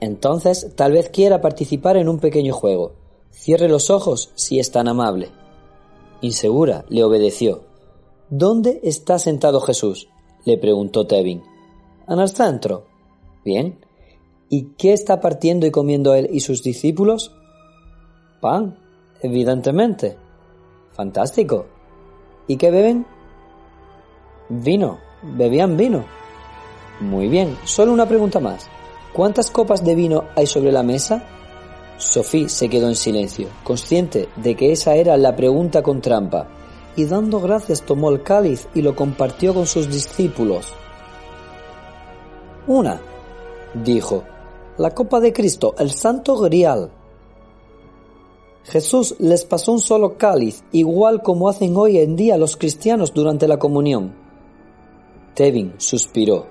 [0.00, 2.92] Entonces tal vez quiera participar en un pequeño juego.
[3.30, 5.30] Cierre los ojos si es tan amable.
[6.20, 7.64] Insegura le obedeció.
[8.30, 10.08] ¿Dónde está sentado Jesús?
[10.44, 11.42] le preguntó Tevin.
[12.08, 12.84] En el centro.
[13.44, 13.78] Bien.
[14.54, 17.32] ¿Y qué está partiendo y comiendo él y sus discípulos?
[18.38, 18.76] Pan,
[19.22, 20.18] evidentemente.
[20.92, 21.64] Fantástico.
[22.46, 23.06] ¿Y qué beben?
[24.50, 24.98] Vino.
[25.22, 26.04] Bebían vino.
[27.00, 27.56] Muy bien.
[27.64, 28.68] Solo una pregunta más.
[29.14, 31.24] ¿Cuántas copas de vino hay sobre la mesa?
[31.96, 36.46] Sophie se quedó en silencio, consciente de que esa era la pregunta con trampa,
[36.94, 40.74] y dando gracias tomó el cáliz y lo compartió con sus discípulos.
[42.66, 43.00] Una,
[43.72, 44.24] dijo,
[44.78, 46.90] la copa de Cristo, el santo grial.
[48.64, 53.48] Jesús les pasó un solo cáliz, igual como hacen hoy en día los cristianos durante
[53.48, 54.14] la comunión.
[55.34, 56.46] Tevin suspiró.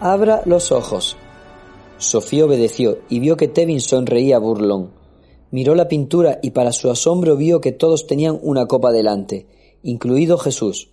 [0.00, 1.16] Abra los ojos.
[1.98, 4.90] Sofía obedeció y vio que Tevin sonreía burlón.
[5.50, 9.46] Miró la pintura y para su asombro vio que todos tenían una copa delante,
[9.82, 10.90] incluido Jesús.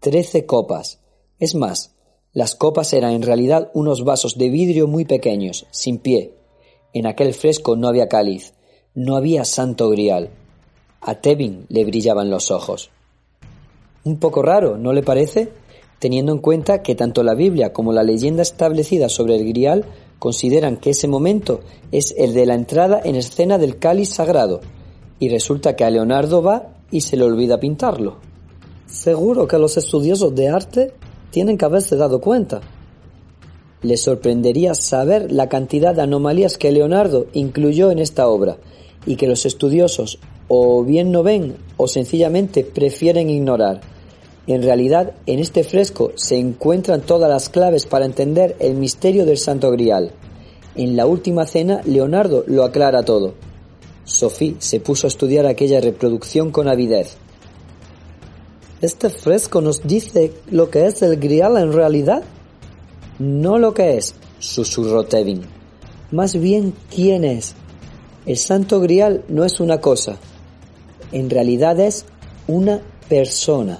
[0.00, 1.00] Trece copas.
[1.38, 1.94] Es más,
[2.34, 6.34] las copas eran en realidad unos vasos de vidrio muy pequeños, sin pie.
[6.94, 8.54] En aquel fresco no había cáliz,
[8.94, 10.30] no había santo grial.
[11.00, 12.90] A Tevin le brillaban los ojos.
[14.04, 15.52] Un poco raro, ¿no le parece?
[15.98, 19.84] Teniendo en cuenta que tanto la Biblia como la leyenda establecida sobre el grial
[20.18, 21.60] consideran que ese momento
[21.90, 24.60] es el de la entrada en escena del cáliz sagrado,
[25.18, 28.16] y resulta que a Leonardo va y se le olvida pintarlo.
[28.86, 30.94] Seguro que los estudiosos de arte
[31.32, 32.60] tienen que haberse dado cuenta.
[33.82, 38.58] Les sorprendería saber la cantidad de anomalías que Leonardo incluyó en esta obra
[39.06, 43.80] y que los estudiosos o bien no ven o sencillamente prefieren ignorar.
[44.46, 49.38] En realidad, en este fresco se encuentran todas las claves para entender el misterio del
[49.38, 50.12] Santo Grial.
[50.74, 53.34] En la última cena, Leonardo lo aclara todo.
[54.04, 57.16] Sophie se puso a estudiar aquella reproducción con avidez.
[58.82, 62.24] ¿Este fresco nos dice lo que es el grial en realidad?
[63.20, 65.42] No lo que es, susurró Tevin.
[66.10, 67.54] Más bien quién es.
[68.26, 70.16] El santo grial no es una cosa.
[71.12, 72.06] En realidad es
[72.48, 73.78] una persona.